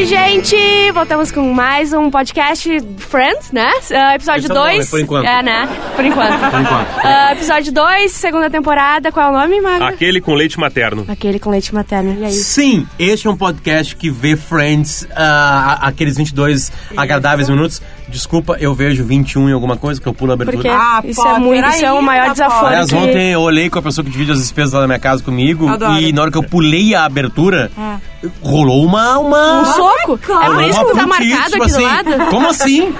Oi, 0.00 0.06
gente! 0.06 0.56
Voltamos 0.94 1.30
com 1.30 1.52
mais 1.52 1.92
um 1.92 2.10
podcast 2.10 2.66
Friends, 2.96 3.52
né? 3.52 3.70
Uh, 3.90 4.14
episódio 4.14 4.38
Esse 4.46 4.50
é 4.50 4.54
o 4.54 4.56
nome, 4.56 4.76
2. 4.76 4.88
por 4.90 5.00
enquanto. 5.00 5.26
É, 5.26 5.42
né? 5.42 5.68
Por 5.94 6.02
enquanto. 6.06 6.50
Por 6.50 6.60
enquanto. 6.62 6.88
Uh, 7.04 7.32
episódio 7.32 7.70
2, 7.70 8.10
segunda 8.10 8.48
temporada. 8.48 9.12
Qual 9.12 9.26
é 9.26 9.28
o 9.28 9.38
nome, 9.38 9.60
Maga? 9.60 9.88
Aquele 9.88 10.22
com 10.22 10.32
leite 10.32 10.58
materno. 10.58 11.04
Aquele 11.06 11.38
com 11.38 11.50
leite 11.50 11.74
materno. 11.74 12.16
E 12.18 12.24
aí? 12.24 12.32
Sim, 12.32 12.86
este 12.98 13.26
é 13.26 13.30
um 13.30 13.36
podcast 13.36 13.94
que 13.94 14.08
vê 14.08 14.38
Friends, 14.38 15.06
ah, 15.14 15.80
aqueles 15.82 16.16
22 16.16 16.72
agradáveis 16.96 17.50
minutos. 17.50 17.82
Desculpa, 18.08 18.56
eu 18.58 18.74
vejo 18.74 19.04
21 19.04 19.50
em 19.50 19.52
alguma 19.52 19.76
coisa, 19.76 20.00
que 20.00 20.08
eu 20.08 20.14
pulo 20.14 20.32
a 20.32 20.34
abertura. 20.34 20.56
Porque 20.62 20.68
Ah, 20.68 21.02
isso 21.04 21.28
é 21.28 21.38
muito, 21.38 21.68
isso 21.68 21.84
é 21.84 21.92
o 21.92 22.02
maior. 22.02 22.28
Potter. 22.28 22.46
Aliás, 22.50 22.88
que- 22.88 22.96
ontem 22.96 23.32
eu 23.32 23.40
olhei 23.40 23.68
com 23.68 23.78
a 23.78 23.82
pessoa 23.82 24.04
que 24.04 24.10
divide 24.10 24.32
as 24.32 24.38
despesas 24.38 24.72
lá 24.72 24.80
na 24.80 24.86
minha 24.86 24.98
casa 24.98 25.22
comigo 25.22 25.68
Adoro. 25.68 26.00
e 26.00 26.10
na 26.10 26.22
hora 26.22 26.30
que 26.30 26.38
eu 26.38 26.42
pulei 26.42 26.94
a 26.94 27.04
abertura, 27.04 27.70
rolou 28.42 28.84
uma... 28.84 29.18
uma... 29.18 29.60
Um 29.60 29.64
soco? 29.90 30.18
É 30.42 30.46
por 30.46 30.62
isso 30.64 30.86
que 30.86 30.94
tá 30.94 31.06
marcado 31.06 31.50
tipo 31.50 31.62
aqui 31.62 31.72
do 31.72 31.76
assim, 31.76 31.82
lado? 31.84 32.26
Como 32.30 32.48
assim? 32.48 32.94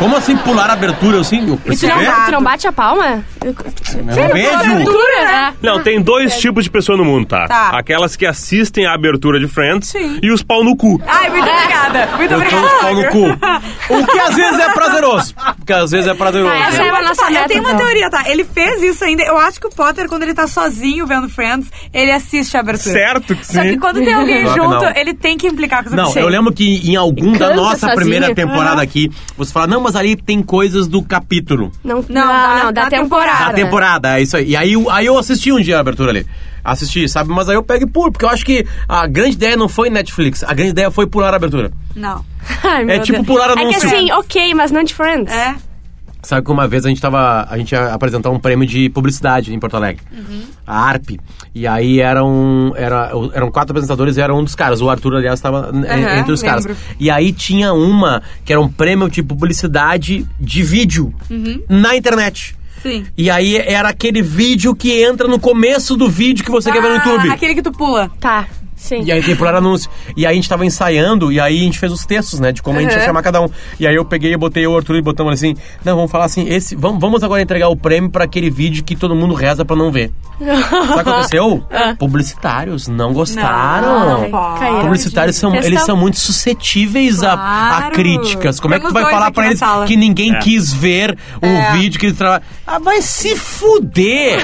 Como 0.00 0.16
assim 0.16 0.36
pular 0.38 0.68
a 0.70 0.72
abertura 0.72 1.20
assim? 1.20 1.46
Eu 1.46 1.60
E 1.72 1.76
tu 1.76 1.86
não, 1.86 2.24
tu 2.26 2.32
não 2.32 2.42
bate 2.42 2.66
a 2.66 2.72
palma? 2.72 3.22
Eu 3.44 3.54
não 4.02 4.28
vejo. 4.32 4.48
Abertura, 4.56 5.24
né? 5.24 5.54
Não, 5.62 5.80
tem 5.82 6.00
dois 6.00 6.36
tipos 6.38 6.64
de 6.64 6.70
pessoa 6.70 6.96
no 6.98 7.04
mundo, 7.04 7.26
tá? 7.26 7.46
Tá. 7.46 7.68
Aquelas 7.78 8.16
que 8.16 8.24
assistem 8.26 8.86
a 8.86 8.94
abertura 8.94 9.38
de 9.38 9.46
Friends 9.46 9.90
Sim. 9.90 10.18
e 10.22 10.32
os 10.32 10.42
pau 10.42 10.64
no 10.64 10.74
cu. 10.74 11.00
Ai, 11.06 11.28
muito 11.30 11.48
obrigada. 11.48 12.06
Muito 12.16 12.32
Eu 12.34 12.38
tô 12.40 12.56
obrigada. 12.56 12.80
pau 12.80 12.94
no 12.94 13.04
cu. 13.08 13.40
O 14.00 14.06
que 14.06 14.18
às 14.20 14.34
vezes 14.36 14.58
é 14.60 14.72
prazeroso. 14.72 15.34
Porque 15.56 15.72
às 15.72 15.90
vezes 15.90 16.06
é 16.06 16.14
prazeroso. 16.14 16.52
Ah, 16.52 16.68
essa 16.68 16.82
é 16.82 16.88
a 16.88 16.92
Pode 16.92 17.08
nossa 17.08 17.26
meta, 17.30 17.42
eu 17.42 17.48
tenho 17.48 17.60
uma 17.60 17.72
então. 17.72 17.84
teoria, 17.86 18.08
tá? 18.10 18.22
Ele 18.30 18.44
fez 18.44 18.82
isso 18.82 19.04
ainda. 19.04 19.22
Eu 19.22 19.36
acho 19.36 19.60
que 19.60 19.66
o 19.66 19.70
Potter, 19.70 20.08
quando 20.08 20.22
ele 20.22 20.32
tá 20.32 20.46
sozinho 20.46 21.06
vendo 21.06 21.28
Friends, 21.28 21.68
ele 21.92 22.10
assiste 22.12 22.56
a 22.56 22.60
abertura. 22.60 22.92
Certo 22.92 23.34
que 23.34 23.44
Só 23.44 23.60
que 23.62 23.70
sim. 23.72 23.78
quando 23.78 23.96
tem 24.02 24.12
alguém 24.14 24.42
Claro 24.44 24.60
que 24.60 24.66
junto, 24.66 24.84
não. 24.84 24.92
ele 24.96 25.12
tem 25.14 25.36
que 25.36 25.46
implicar 25.48 25.82
com 25.82 25.90
os 25.90 25.94
Não, 25.96 26.14
eu 26.14 26.28
lembro 26.28 26.52
que 26.52 26.88
em 26.88 26.94
algum 26.96 27.32
da 27.32 27.54
nossa 27.54 27.78
sozinho. 27.80 27.96
primeira 27.96 28.34
temporada 28.34 28.80
aqui, 28.80 29.10
você 29.36 29.52
fala, 29.52 29.66
não, 29.66 29.80
mas 29.80 29.89
ali 29.96 30.16
tem 30.16 30.42
coisas 30.42 30.86
do 30.86 31.02
capítulo. 31.02 31.70
Não, 31.84 31.96
não, 31.96 32.02
Não, 32.08 32.26
não, 32.26 32.26
da- 32.26 32.70
da, 32.70 32.82
da 32.84 32.90
temporada. 32.90 33.44
Da 33.46 33.52
temporada, 33.52 34.18
é 34.18 34.22
isso 34.22 34.36
aí. 34.36 34.50
E 34.50 34.56
aí, 34.56 34.72
eu- 34.74 34.90
aí 34.90 35.06
eu 35.06 35.16
assisti 35.18 35.52
um 35.52 35.60
dia 35.60 35.76
a 35.76 35.80
abertura 35.80 36.10
ali. 36.10 36.26
Assisti, 36.62 37.08
sabe? 37.08 37.30
Mas 37.30 37.48
aí 37.48 37.54
eu 37.56 37.62
pego 37.62 37.84
e 37.84 37.88
pulo, 37.88 38.12
porque 38.12 38.24
eu 38.24 38.28
acho 38.28 38.44
que 38.44 38.66
a 38.88 39.06
grande 39.06 39.32
ideia 39.34 39.56
não 39.56 39.68
foi 39.68 39.88
Netflix, 39.88 40.42
a 40.44 40.52
grande 40.52 40.70
ideia 40.72 40.90
foi 40.90 41.06
pular 41.06 41.32
a 41.32 41.36
abertura. 41.36 41.70
Não. 41.96 42.22
Ai, 42.62 42.84
meu 42.84 42.96
É 42.96 42.98
tipo 43.00 43.16
Deus. 43.18 43.26
pular 43.26 43.50
É 43.50 43.54
que 43.54 43.60
anúncio. 43.60 43.86
assim, 43.88 44.12
ok, 44.12 44.54
mas 44.54 44.70
não 44.70 44.82
de 44.82 44.94
Friends. 44.94 45.32
É? 45.32 45.54
Sabe 46.22 46.44
que 46.44 46.50
uma 46.52 46.68
vez 46.68 46.84
a 46.84 46.88
gente 46.88 47.00
tava. 47.00 47.46
A 47.48 47.56
gente 47.56 47.72
ia 47.72 47.92
apresentar 47.94 48.30
um 48.30 48.38
prêmio 48.38 48.66
de 48.66 48.88
publicidade 48.90 49.54
em 49.54 49.58
Porto 49.58 49.76
Alegre. 49.76 50.02
A 50.66 50.78
ARP. 50.88 51.18
E 51.54 51.66
aí 51.66 52.00
eram, 52.00 52.72
era, 52.76 53.10
eram 53.32 53.50
quatro 53.50 53.72
apresentadores 53.72 54.16
e 54.16 54.20
era 54.20 54.34
um 54.34 54.44
dos 54.44 54.54
caras. 54.54 54.80
O 54.80 54.90
Arthur, 54.90 55.16
aliás, 55.16 55.38
estava 55.38 55.70
entre 56.18 56.32
os 56.32 56.42
caras. 56.42 56.64
lembro. 56.66 56.80
E 56.98 57.10
aí 57.10 57.32
tinha 57.32 57.72
uma 57.72 58.22
que 58.44 58.52
era 58.52 58.60
um 58.60 58.68
prêmio 58.68 59.08
de 59.08 59.22
publicidade 59.22 60.26
de 60.38 60.62
vídeo 60.62 61.12
na 61.68 61.96
internet. 61.96 62.54
Sim. 62.82 63.04
E 63.16 63.28
aí 63.30 63.56
era 63.56 63.90
aquele 63.90 64.22
vídeo 64.22 64.74
que 64.74 65.02
entra 65.02 65.28
no 65.28 65.38
começo 65.38 65.96
do 65.98 66.08
vídeo 66.08 66.42
que 66.44 66.50
você 66.50 66.72
quer 66.72 66.80
ver 66.80 66.88
no 66.88 66.94
Ah, 66.96 67.04
YouTube. 67.06 67.30
Aquele 67.30 67.54
que 67.54 67.62
tu 67.62 67.72
pula. 67.72 68.10
Tá, 68.18 68.46
sim. 68.80 69.02
E 69.04 69.12
aí 69.12 69.22
tem 69.22 69.36
pular 69.36 69.54
anúncio. 69.54 69.90
E 70.16 70.26
aí 70.26 70.32
a 70.32 70.34
gente 70.34 70.48
tava 70.48 70.64
ensaiando, 70.66 71.30
e 71.30 71.38
aí 71.38 71.60
a 71.60 71.62
gente 71.64 71.78
fez 71.78 71.92
os 71.92 72.04
textos, 72.06 72.40
né? 72.40 72.50
De 72.52 72.62
como 72.62 72.78
a 72.78 72.82
gente 72.82 72.92
ia 72.94 73.04
chamar 73.04 73.22
cada 73.22 73.40
um. 73.40 73.48
E 73.78 73.86
aí 73.86 73.94
eu 73.94 74.04
peguei 74.04 74.32
e 74.32 74.36
botei 74.36 74.66
o 74.66 74.76
Arthur 74.76 74.96
e 74.96 75.02
botamos 75.02 75.32
assim, 75.34 75.54
não, 75.84 75.96
vamos 75.96 76.10
falar 76.10 76.24
assim, 76.24 76.48
esse. 76.48 76.74
Vamos, 76.74 77.00
vamos 77.00 77.22
agora 77.22 77.42
entregar 77.42 77.68
o 77.68 77.76
prêmio 77.76 78.10
pra 78.10 78.24
aquele 78.24 78.50
vídeo 78.50 78.82
que 78.82 78.96
todo 78.96 79.14
mundo 79.14 79.34
reza 79.34 79.64
pra 79.64 79.76
não 79.76 79.90
ver. 79.92 80.10
Sabe 80.40 80.60
o 80.60 80.94
que 80.94 81.00
aconteceu? 81.10 81.64
Publicitários 81.98 82.88
não 82.88 83.12
gostaram. 83.12 84.28
Não. 84.28 84.80
Publicitários 84.82 85.36
são, 85.36 85.52
Questão. 85.52 85.68
eles 85.70 85.82
são 85.84 85.96
muito 85.96 86.18
suscetíveis 86.18 87.22
a, 87.22 87.32
a 87.34 87.36
Claro. 87.36 87.94
críticas. 87.94 88.58
Como 88.60 88.74
é 88.74 88.78
que 88.78 88.86
tu 88.86 88.92
Temos 88.92 89.02
vai 89.02 89.12
falar 89.12 89.32
na 89.36 89.46
eles 89.46 89.58
sala. 89.58 89.86
que 89.86 89.96
ninguém 89.96 90.34
É. 90.34 90.38
quis 90.38 90.72
ver 90.72 91.16
o 91.42 91.46
É. 91.46 91.72
vídeo 91.72 91.98
que 92.00 92.06
eles 92.06 92.16
trabalham? 92.18 92.42
Ah, 92.66 92.78
vai 92.78 93.02
se 93.02 93.36
fuder! 93.36 94.38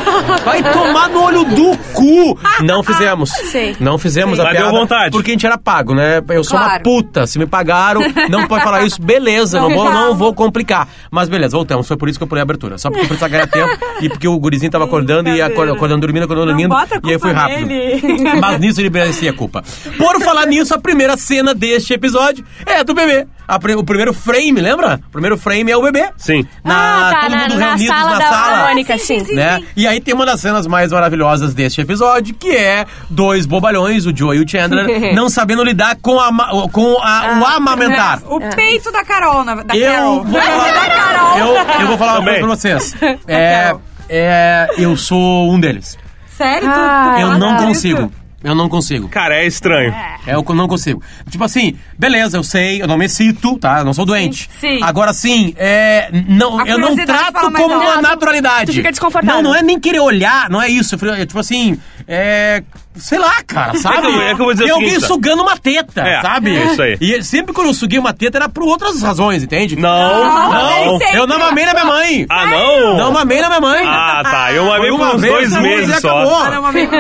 Vai 0.45 0.63
tomar 0.73 1.09
no 1.09 1.23
olho 1.23 1.45
do 1.45 1.77
cu! 1.93 2.39
Não 2.63 2.83
fizemos. 2.83 3.31
Sim. 3.31 3.75
Não 3.81 3.99
fizemos 3.99 4.26
a 4.35 4.45
Mas 4.45 4.53
piada. 4.53 4.69
deu 4.71 4.71
vontade. 4.81 5.11
Porque 5.11 5.31
a 5.31 5.35
gente 5.35 5.47
era 5.47 5.57
pago, 5.59 5.95
né? 5.95 6.23
Eu 6.29 6.45
sou 6.45 6.59
uma 6.59 6.67
Claro. 6.67 6.83
puta. 6.83 7.27
Se 7.27 7.39
me 7.39 7.47
pagaram, 7.47 8.01
não 8.31 8.47
pode 8.47 8.63
falar 8.65 8.85
isso. 8.85 9.01
Beleza, 9.01 9.61
não, 9.61 9.69
Não 9.69 9.77
vou, 9.77 9.93
não 9.93 10.15
vou 10.15 10.35
complicar. 10.35 10.89
Mas 11.11 11.29
beleza, 11.29 11.57
voltamos. 11.57 11.87
Foi 11.87 11.97
por 11.97 12.09
isso 12.09 12.19
que 12.19 12.23
eu 12.23 12.27
pulei 12.29 12.41
a 12.41 12.45
abertura. 12.45 12.79
Só 12.79 12.89
porque 12.91 13.05
eu 13.05 13.09
precisava 13.09 13.31
ganhar 13.33 13.47
tempo 13.47 13.79
e 14.01 14.09
porque 14.09 14.27
o 14.29 14.39
gurizinho 14.39 14.71
tava 14.71 14.85
acordando 14.85 15.29
e 15.29 15.33
Brincadeira. 15.33 15.53
acordando, 15.53 15.77
acordando 15.77 16.01
dormindo, 16.01 16.25
acordando 16.25 16.47
Não 16.47 16.53
dormindo. 16.57 16.69
bota 16.71 16.97
a 16.97 17.09
E 17.09 17.13
aí 17.13 17.19
foi 17.19 17.33
rápido. 17.33 17.67
nele. 17.67 18.37
Mas 18.41 18.61
nisso 18.61 18.81
ele 18.81 18.91
merecia 18.91 19.31
a 19.31 19.35
culpa. 19.35 19.63
Por 19.97 20.21
falar 20.23 20.47
nisso, 20.47 20.75
a 20.75 20.79
primeira 20.79 21.17
cena 21.17 21.55
deste 21.55 21.93
episódio 21.95 22.45
é 22.65 22.83
do 22.85 22.95
bebê. 22.95 23.27
A 23.49 23.61
pri- 23.61 23.77
o 23.77 23.85
primeiro 23.85 24.13
frame, 24.13 24.61
lembra? 24.61 25.01
O 25.07 25.11
primeiro 25.13 25.37
frame 25.39 25.71
é 25.71 25.77
o 25.77 25.83
bebê. 25.83 26.09
Sim. 26.17 26.45
ah, 26.65 27.11
tá, 27.13 27.21
todo 27.23 27.31
na, 27.31 27.43
mundo 27.43 27.55
na 27.55 27.67
reunidos 27.67 27.87
sala 27.97 28.11
na 28.11 28.19
da 28.19 28.29
sala. 28.29 28.69
Mônica, 28.69 28.99
sim. 28.99 29.35
né? 29.35 29.63
E 29.77 29.87
aí 29.87 30.01
tem 30.01 30.13
uma 30.15 30.27
das 30.27 30.41
cenas 30.41 30.67
mais 30.67 30.91
maravilhosas 30.91 31.55
deste 31.55 31.81
episódio, 31.81 32.35
que 32.35 32.51
é 32.51 32.85
dois 33.09 33.47
bobalhões, 33.47 34.05
o 34.05 34.13
Joe 34.17 34.37
e 34.37 34.41
o 34.41 34.49
Chandler, 34.49 35.13
não 35.15 35.29
sabendo 35.29 35.63
lidar 35.63 35.97
com, 36.01 36.19
a, 36.19 36.69
com 36.71 36.97
a- 37.03 37.39
o 37.41 37.45
amamentar. 37.45 38.21
O 38.27 38.41
peito 38.55 38.91
da 38.91 39.05
Carol, 39.05 39.45
na, 39.45 39.55
da 39.57 39.77
Eu 39.77 39.93
Carol. 39.93 40.25
vou 40.25 40.41
falar, 40.43 40.73
da 40.73 40.87
Carol. 40.91 41.39
eu, 41.39 41.81
eu 41.81 41.87
vou 41.89 41.99
falar 41.99 42.13
uma 42.13 42.19
Também. 42.25 42.41
coisa 42.41 42.47
pra 42.47 42.79
vocês. 42.79 42.97
É, 43.29 43.75
é, 44.09 44.69
eu 44.79 44.97
sou 44.97 45.53
um 45.53 45.59
deles. 45.61 45.99
Sério? 46.37 46.69
Ah, 46.71 47.17
Eu 47.21 47.39
não 47.39 47.57
isso? 47.57 47.67
consigo. 47.67 48.13
Eu 48.45 48.55
não 48.55 48.69
consigo. 48.69 49.09
Cara, 49.09 49.35
é 49.35 49.47
estranho. 49.47 49.93
É 50.27 50.37
o 50.37 50.45
que 50.45 50.53
eu 50.53 50.55
não 50.55 50.69
consigo. 50.69 51.03
Tipo 51.29 51.43
assim, 51.43 51.77
beleza, 51.99 52.37
eu 52.37 52.45
sei, 52.45 52.81
eu 52.81 52.87
não 52.87 52.97
me 52.97 53.09
cito, 53.09 53.59
tá? 53.59 53.79
Eu 53.79 53.85
não 53.85 53.93
sou 53.95 54.05
doente. 54.05 54.49
sim. 54.61 54.79
Agora 54.83 55.13
sim, 55.13 55.53
é. 55.57 56.09
Não, 56.29 56.65
eu 56.65 56.79
não 56.79 56.95
trato 56.95 57.51
como 57.51 57.67
uma 57.75 58.01
naturalidade. 58.01 58.67
Tu 58.71 58.75
fica 58.77 58.91
desconfortável. 58.91 59.43
Não, 59.43 59.51
não 59.51 59.57
é 59.59 59.63
nem 59.63 59.81
querer 59.81 59.99
olhar, 60.01 60.49
não 60.49 60.63
é 60.63 60.69
isso. 60.69 60.95
Eu 60.95 60.99
falei, 60.99 61.23
é 61.23 61.27
Tipo 61.27 61.41
assim, 61.41 61.81
é. 62.09 62.63
Sei 62.97 63.19
lá, 63.19 63.43
cara, 63.47 63.75
sabe? 63.75 63.99
É 63.99 64.01
que 64.01 64.07
eu- 64.07 64.21
é 64.23 64.25
que 64.35 64.41
eu 64.41 64.45
vou 64.47 64.53
dizer 64.55 64.65
Tem 64.65 64.73
o 64.73 64.77
alguém 64.77 64.89
seguinte, 64.93 65.07
sugando 65.07 65.43
uma 65.43 65.55
teta, 65.59 66.01
É, 66.01 66.23
sabe? 66.23 66.57
é 66.57 66.65
isso 66.65 66.81
aí. 66.83 66.97
E 66.99 67.23
sempre 67.23 67.53
quando 67.53 67.67
eu 67.67 67.75
suguei 67.75 67.99
uma 67.99 68.15
teta 68.15 68.39
era 68.39 68.49
por 68.49 68.63
outras 68.63 69.03
razões, 69.03 69.43
entende? 69.43 69.77
Não, 69.77 70.25
Não, 70.25 70.87
não. 70.93 70.99
sei. 70.99 71.19
Eu 71.19 71.27
não 71.27 71.39
mamei 71.39 71.67
na 71.67 71.73
minha 71.75 71.85
mãe. 71.85 72.27
Ah, 72.31 72.47
não? 72.47 72.97
Não 72.97 73.13
mamei 73.13 73.39
na 73.43 73.49
minha 73.49 73.61
mãe. 73.61 73.83
Ah, 73.87 74.23
tá. 74.25 74.53
Eu 74.53 74.65
mamei 74.65 74.91
por 74.91 75.01
uns 75.15 75.21
dois 75.21 75.53
meses 75.61 75.95
e 75.97 76.01
só. 76.01 76.09
acabou. 76.21 76.37
Ah, 76.43 76.51
não, 76.53 76.65
amiga. 76.67 76.97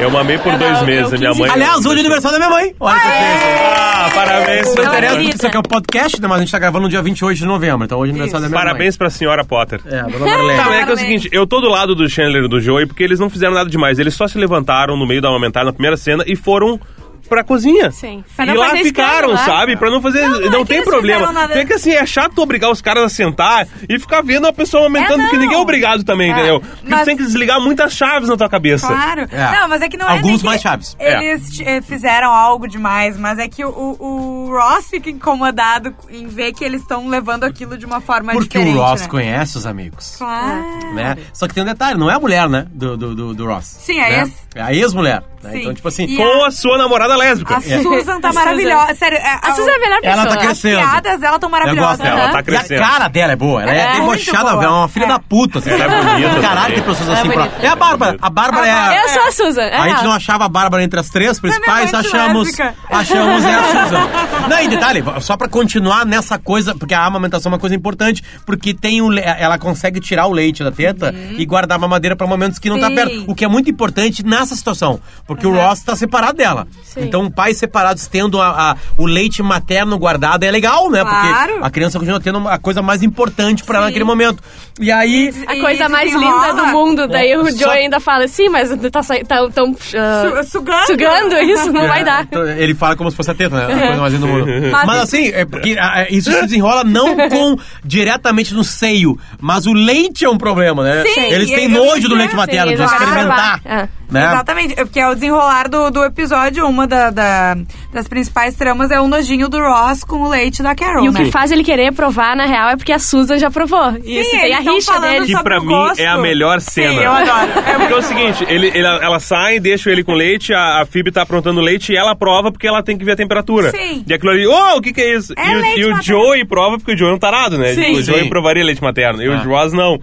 Eu 0.00 0.10
mamei 0.10 0.38
por 0.38 0.56
dois 0.56 0.80
eu 0.80 0.86
meses. 0.86 1.12
A 1.12 1.16
minha 1.18 1.30
15 1.32 1.40
mãe. 1.42 1.50
Aliás, 1.50 1.84
hoje 1.84 1.96
é 1.96 2.00
aniversário 2.00 2.38
da 2.38 2.46
minha 2.46 2.58
mãe. 2.58 2.74
Olha 2.80 2.98
que. 2.98 3.06
Ah, 3.06 4.10
parabéns. 4.14 4.74
Não 4.74 4.84
interessa, 4.84 5.16
querida. 5.16 5.36
isso 5.36 5.46
aqui 5.46 5.56
é 5.56 5.60
o 5.60 5.62
podcast, 5.62 6.22
né? 6.22 6.28
Mas 6.28 6.38
a 6.38 6.40
gente 6.40 6.52
tá 6.52 6.58
gravando 6.58 6.84
no 6.84 6.88
dia 6.88 7.02
28 7.02 7.36
de 7.38 7.44
novembro, 7.46 7.84
então 7.84 7.98
hoje 7.98 8.10
é 8.10 8.14
aniversário 8.14 8.42
da 8.44 8.48
minha 8.48 8.58
Parabéns 8.58 8.96
pra 8.96 9.10
senhora 9.10 9.44
Potter. 9.44 9.80
mãe. 9.84 9.98
É, 9.98 10.02
dona 10.04 10.24
Marlene. 10.26 10.58
Tá, 10.58 10.74
é 10.76 10.84
que 10.84 10.90
é 10.90 10.94
o 10.94 10.96
seguinte, 10.96 11.28
eu 11.30 11.46
tô 11.46 11.60
do 11.60 11.68
lado 11.68 11.94
do 11.94 12.08
Chandler 12.08 12.44
e 12.44 12.48
do 12.48 12.58
Joey 12.58 12.86
porque 12.86 13.02
eles 13.04 13.20
não 13.20 13.28
fizeram 13.28 13.52
nada 13.52 13.68
demais. 13.68 13.98
Eles 13.98 14.14
só 14.14 14.26
se 14.26 14.35
levantaram 14.36 14.96
no 14.96 15.06
meio 15.06 15.20
da 15.20 15.28
amamentar 15.28 15.64
na 15.64 15.72
primeira 15.72 15.96
cena 15.96 16.24
e 16.26 16.36
foram 16.36 16.80
pra 17.26 17.44
cozinha. 17.44 17.90
Sim. 17.90 18.24
E 18.30 18.34
Pra 18.36 18.46
não 18.46 18.54
lá 18.56 18.70
ficaram, 18.76 19.32
né? 19.34 19.44
sabe? 19.44 19.76
Pra 19.76 19.90
não 19.90 20.00
fazer. 20.00 20.26
Não, 20.28 20.40
não 20.40 20.60
é 20.60 20.62
que 20.62 20.64
tem 20.66 20.82
problema. 20.82 21.32
nada- 21.32 21.52
Tem 21.54 21.66
que 21.66 21.72
assim, 21.74 21.92
é 21.92 22.04
chato 22.06 22.38
obrigar 22.38 22.70
os 22.70 22.80
caras 22.80 23.04
a 23.04 23.08
sentar 23.08 23.66
e 23.88 23.98
ficar 23.98 24.22
vendo 24.22 24.46
a 24.46 24.52
pessoa 24.52 24.84
aumentando, 24.84 25.20
É, 25.20 25.22
porque 25.24 25.36
não. 25.36 25.42
ninguém 25.42 25.58
é 25.58 25.60
obrigado 25.60 26.04
também, 26.04 26.30
entendeu? 26.30 26.60
Porque 26.60 26.88
mas- 26.88 27.00
tu 27.00 27.04
tem 27.06 27.16
que 27.16 27.22
desligar 27.24 27.60
muitas 27.60 27.92
chaves 27.92 28.28
na 28.28 28.36
tua 28.36 28.48
cabeça. 28.48 28.86
Claro. 28.86 29.22
É. 29.30 29.52
Não, 29.60 29.68
mas 29.68 29.82
é 29.82 29.88
que 29.88 29.96
não 29.96 30.06
é 30.06 30.12
Alguns 30.12 30.28
nem 30.30 30.38
que 30.38 30.44
mais 30.46 30.60
chaves. 30.62 30.96
Eles 30.98 31.60
eh, 31.60 31.80
fizeram 31.82 32.30
algo 32.30 32.66
demais, 32.68 33.18
mas 33.18 33.38
é 33.38 33.48
que 33.48 33.64
o, 33.64 33.68
o- 33.70 34.50
Ross 34.56 34.88
fica 34.88 35.10
incomodado 35.10 35.94
em 36.10 36.26
ver 36.28 36.52
que 36.52 36.64
eles 36.64 36.80
estão 36.82 37.08
levando 37.08 37.44
aquilo 37.44 37.76
de 37.76 37.84
uma 37.84 38.00
forma 38.00 38.32
Porque 38.32 38.58
diferente. 38.58 38.76
o 38.78 38.80
Ross 38.82 39.02
né? 39.02 39.08
conhece 39.08 39.58
os 39.58 39.66
amigos. 39.66 40.14
Claro. 40.18 40.94
Né? 40.94 41.16
Só 41.32 41.46
que 41.48 41.54
tem 41.54 41.62
um 41.62 41.66
detalhe, 41.66 41.98
não 41.98 42.10
é 42.10 42.14
a 42.14 42.20
mulher, 42.20 42.48
né? 42.48 42.66
Do, 42.70 42.96
do, 42.96 43.14
do, 43.14 43.34
do 43.34 43.46
Ross. 43.46 43.66
Sim, 43.80 43.98
a 44.00 44.08
né? 44.08 44.20
ex. 44.20 44.32
É 44.54 44.62
a 44.62 44.72
ex-mulher. 44.72 45.22
Né? 45.46 45.60
Então, 45.60 45.74
tipo 45.74 45.88
assim. 45.88 46.04
E 46.04 46.16
Com 46.16 46.44
a 46.44 46.50
sua 46.50 46.76
namorada 46.78 47.16
lésbica. 47.16 47.56
A 47.56 47.60
Susan 47.60 48.20
tá 48.20 48.32
maravilhosa. 48.32 48.94
Sério, 48.94 49.18
é- 49.18 49.38
A 49.42 49.52
Susan 49.52 49.70
é 49.70 49.74
a 49.74 49.78
melhor 49.78 50.00
pessoa. 50.00 50.12
Ela 50.22 50.26
tá 50.26 50.34
As 50.40 50.44
crescendo. 50.46 50.78
piadas 50.78 51.20
dela 51.20 51.38
tão 51.38 51.50
maravilhosas. 51.50 51.98
gosto. 51.98 52.06
Ela 52.06 52.28
tá 52.30 52.36
E 52.36 52.40
a 52.40 52.42
crescendo. 52.42 52.80
cara 52.80 53.08
dela 53.08 53.32
é 53.32 53.36
boa. 53.36 53.62
Ela 53.62 53.72
é, 53.72 53.78
É 53.78 53.92
debochada, 54.00 54.50
velho. 54.56 54.62
É 54.64 54.68
uma 54.68 54.88
filha 54.88 55.04
É. 55.04 55.08
da 55.08 55.18
puta. 55.18 55.58
Assim, 55.58 55.70
Ela 55.70 55.84
é 55.84 55.88
bonita 55.88 56.40
Caralho, 56.40 56.74
tem 56.74 56.82
pessoas 56.82 57.08
é 57.08 57.12
assim. 57.12 57.30
pra-. 57.30 57.48
É 57.62 57.68
a 57.68 57.76
Bárbara. 57.76 58.16
A 58.20 58.30
Bárbara 58.30 58.66
é. 58.68 59.04
Eu 59.04 59.08
sou 59.08 59.22
a 59.22 59.32
Susan. 59.32 59.62
é 59.62 59.76
A 59.76 59.88
gente 59.88 60.04
não 60.04 60.12
achava 60.12 60.44
a 60.44 60.48
Bárbara 60.48 60.82
entre 60.82 60.98
as 61.00 61.08
três 61.08 61.38
principais, 61.40 61.92
achamos, 61.94 62.46
lésbica. 62.48 62.74
achamos 62.90 63.44
é 63.44 63.54
a 63.54 63.62
Susan. 63.84 64.08
Não, 64.48 64.60
e 64.62 64.68
detalhe, 64.68 65.04
só 65.20 65.36
pra 65.36 65.48
continuar 65.48 66.04
nessa 66.06 66.38
coisa, 66.38 66.74
porque 66.74 66.94
a 66.94 67.04
amamentação 67.04 67.50
é 67.50 67.54
uma 67.54 67.58
coisa 67.60 67.74
importante, 67.74 68.22
porque 68.44 68.72
tem 68.74 69.00
o, 69.02 69.08
le- 69.08 69.22
ela 69.24 69.58
consegue 69.58 70.00
tirar 70.00 70.26
o 70.26 70.32
leite 70.32 70.62
da 70.62 70.70
teta 70.70 71.14
e 71.36 71.44
guardar 71.44 71.76
a 71.76 71.80
mamadeira 71.80 72.14
pra 72.16 72.26
momentos 72.26 72.58
que 72.58 72.68
não 72.68 72.78
tá 72.78 72.90
perto. 72.90 73.24
O 73.26 73.34
que 73.34 73.44
é 73.44 73.48
muito 73.48 73.70
importante 73.70 74.24
nessa 74.24 74.54
situação. 74.54 75.00
Porque 75.26 75.35
Porque 75.36 75.46
o 75.46 75.54
Ross 75.54 75.82
tá 75.82 75.94
separado 75.94 76.36
dela. 76.38 76.66
Sim. 76.82 77.02
Então, 77.04 77.30
pais 77.30 77.56
separados 77.58 78.06
tendo 78.06 78.40
a- 78.40 78.72
a- 78.72 78.76
o 78.96 79.06
leite 79.06 79.42
materno 79.42 79.98
guardado 79.98 80.44
é 80.44 80.50
legal, 80.50 80.90
né? 80.90 81.02
Claro. 81.02 81.52
Porque 81.54 81.66
a 81.66 81.70
criança 81.70 81.98
continua 81.98 82.20
tendo 82.20 82.46
a 82.48 82.58
coisa 82.58 82.80
mais 82.82 83.02
importante 83.02 83.62
pra 83.64 83.76
ela 83.78 83.86
Sim. 83.86 83.90
naquele 83.92 84.04
momento. 84.04 84.42
E 84.80 84.90
aí. 84.90 85.32
A 85.46 85.56
E 85.56 85.60
coisa 85.60 85.88
mais 85.88 86.12
linda 86.12 86.52
do 86.54 86.66
mundo. 86.66 87.06
Daí 87.08 87.30
É, 87.32 87.38
o 87.38 87.50
só- 87.50 87.56
Joey 87.58 87.78
ainda 87.84 88.00
fala, 88.00 88.26
sim, 88.28 88.48
mas 88.48 88.70
tá 88.90 89.02
sa- 89.02 89.14
tão, 89.54 89.74
ah, 89.96 90.42
Su- 90.44 90.50
sugando. 90.58 90.86
sugando 90.86 91.36
isso, 91.38 91.72
não 91.72 91.86
vai 91.88 92.00
É, 92.00 92.04
dar. 92.04 92.22
então, 92.24 92.46
Ele 92.46 92.74
fala 92.74 92.96
como 92.96 93.10
se 93.10 93.16
fosse 93.16 93.30
a 93.30 93.34
teta, 93.34 93.54
né? 93.56 93.64
A 93.74 93.78
coisa 93.86 94.00
mais 94.00 94.12
linda 94.12 94.26
do 94.26 94.32
mundo. 94.32 94.46
Mas- 94.70 94.86
Mas 94.86 95.00
assim, 95.02 95.28
é 95.28 95.44
porque 95.44 95.76
ah, 95.78 96.02
é, 96.02 96.08
isso 96.14 96.30
se 96.30 96.40
desenrola 96.42 96.84
não 96.84 97.16
com 97.28 97.56
diretamente 97.84 98.52
no 98.54 98.64
seio, 98.64 99.18
mas 99.40 99.66
o 99.66 99.72
leite 99.72 100.24
é 100.24 100.28
um 100.28 100.38
problema, 100.38 100.82
né? 100.82 101.04
Sim, 101.06 101.20
Eles 101.32 101.48
têm 101.50 101.68
nojo 101.68 102.08
do 102.08 102.14
leite 102.14 102.30
sim, 102.32 102.36
materno, 102.36 102.66
de 102.68 102.74
eles 102.74 102.78
vão 102.90 102.98
experimentar. 102.98 103.60
É. 103.64 103.88
Né? 104.08 104.24
Exatamente, 104.24 104.74
é 104.78 104.84
porque 104.84 105.00
é 105.00 105.08
o 105.08 105.15
desenrolar 105.16 105.68
do, 105.68 105.90
do 105.90 106.04
episódio, 106.04 106.66
uma 106.68 106.86
da- 106.86 107.10
da- 107.10 107.56
das 107.92 108.06
principais 108.06 108.54
tramas 108.54 108.90
é 108.90 109.00
o 109.00 109.08
nojinho 109.08 109.48
do 109.48 109.58
Ross 109.58 110.04
com 110.04 110.16
o 110.22 110.28
leite 110.28 110.62
da 110.62 110.74
Carol, 110.74 111.04
E 111.04 111.08
o 111.08 111.12
né? 111.12 111.24
que 111.24 111.30
faz 111.32 111.50
ele 111.50 111.64
querer 111.64 111.92
provar, 111.92 112.36
na 112.36 112.46
real, 112.46 112.70
é 112.70 112.76
porque 112.76 112.92
a 112.92 112.98
Susan 112.98 113.38
já 113.38 113.50
provou. 113.50 113.96
E 114.04 114.20
isso, 114.20 114.30
tem 114.30 114.54
a 114.54 114.60
rixa 114.60 114.92
falando 114.92 115.10
deles. 115.10 115.26
Que 115.36 115.42
pra 115.42 115.58
o 115.58 115.62
mim 115.62 115.68
gosto. 115.68 115.98
é 116.00 116.06
a 116.06 116.18
melhor 116.18 116.60
cena. 116.60 116.92
Sim, 116.92 117.00
eu 117.00 117.10
adoro. 117.12 117.50
É 117.66 117.74
Porque 117.78 117.92
é 117.92 117.96
o 117.96 118.02
seguinte, 118.02 118.44
ele, 118.48 118.66
ele- 118.68 118.86
ela 118.86 119.18
sai, 119.18 119.58
deixa 119.58 119.90
ele 119.90 120.04
com 120.04 120.12
leite, 120.14 120.52
a, 120.54 120.82
a 120.82 120.86
Phoebe 120.86 121.10
tá 121.10 121.22
aprontando 121.22 121.60
leite 121.60 121.92
e 121.92 121.96
ela 121.96 122.14
prova 122.14 122.52
porque 122.52 122.66
ela 122.68 122.82
tem 122.82 122.96
que 122.96 123.04
ver 123.04 123.12
a 123.12 123.16
temperatura. 123.16 123.70
Sim. 123.70 124.04
E 124.06 124.14
aquilo 124.14 124.30
ali, 124.32 124.46
oh, 124.46 124.76
o 124.76 124.80
que 124.82 124.92
que 124.92 125.00
é 125.00 125.16
isso? 125.16 125.32
É 125.36 125.50
e 125.50 125.56
o, 125.56 125.60
leite 125.60 125.80
e 125.80 125.84
o. 125.86 126.02
Joey 126.02 126.44
prova 126.44 126.76
porque 126.78 126.92
o 126.92 126.96
Joey 126.96 127.12
é 127.12 127.14
um 127.14 127.18
tarado, 127.18 127.58
né? 127.58 127.74
Sim. 127.74 127.92
O 127.94 128.02
Joey 128.02 128.22
Sim. 128.24 128.28
provaria 128.28 128.64
leite 128.64 128.82
materno. 128.82 129.22
E 129.22 129.26
Ah. 129.28 129.42
o 129.44 129.48
Ross 129.48 129.72
não. 129.72 129.98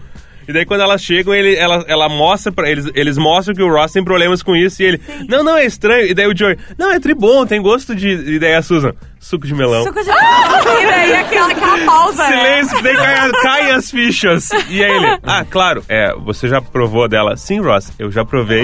E 0.47 0.53
daí 0.53 0.65
quando 0.65 0.81
elas 0.81 1.01
chegam, 1.01 1.33
ele, 1.33 1.55
ela, 1.55 1.83
ela 1.87 2.09
mostra 2.09 2.51
pra 2.51 2.69
eles, 2.69 2.89
eles 2.93 3.17
mostram 3.17 3.55
que 3.55 3.61
o 3.61 3.71
Ross 3.71 3.91
tem 3.91 4.03
problemas 4.03 4.43
com 4.43 4.55
isso 4.55 4.81
e 4.81 4.85
ele, 4.85 5.01
não, 5.27 5.43
não, 5.43 5.57
é 5.57 5.65
estranho. 5.65 6.07
E 6.07 6.13
daí 6.13 6.27
o 6.27 6.37
Joey, 6.37 6.57
não, 6.77 6.91
é 6.91 6.99
tribom, 6.99 7.45
tem 7.45 7.61
gosto 7.61 7.95
de... 7.95 8.09
E 8.09 8.39
daí 8.39 8.55
a 8.55 8.61
Susan, 8.61 8.93
suco 9.23 9.47
de 9.47 9.53
melão. 9.55 9.83
Suco 9.83 10.03
de 10.03 10.09
E 10.09 10.85
daí 10.85 11.15
aquela, 11.15 11.51
aquela 11.51 11.77
pausa, 11.85 12.23
né? 12.29 12.37
Silêncio, 12.37 12.77
que 12.77 12.83
daí 12.83 12.95
caem, 12.95 13.31
caem 13.41 13.71
as 13.71 13.89
fichas. 13.91 14.49
E 14.69 14.83
aí 14.83 14.91
ele, 14.91 15.17
ah, 15.23 15.45
claro, 15.49 15.83
é, 15.89 16.13
você 16.23 16.47
já 16.47 16.61
provou 16.61 17.07
dela? 17.07 17.35
Sim, 17.37 17.61
Ross, 17.61 17.91
eu 17.97 18.11
já 18.11 18.23
provei. 18.25 18.63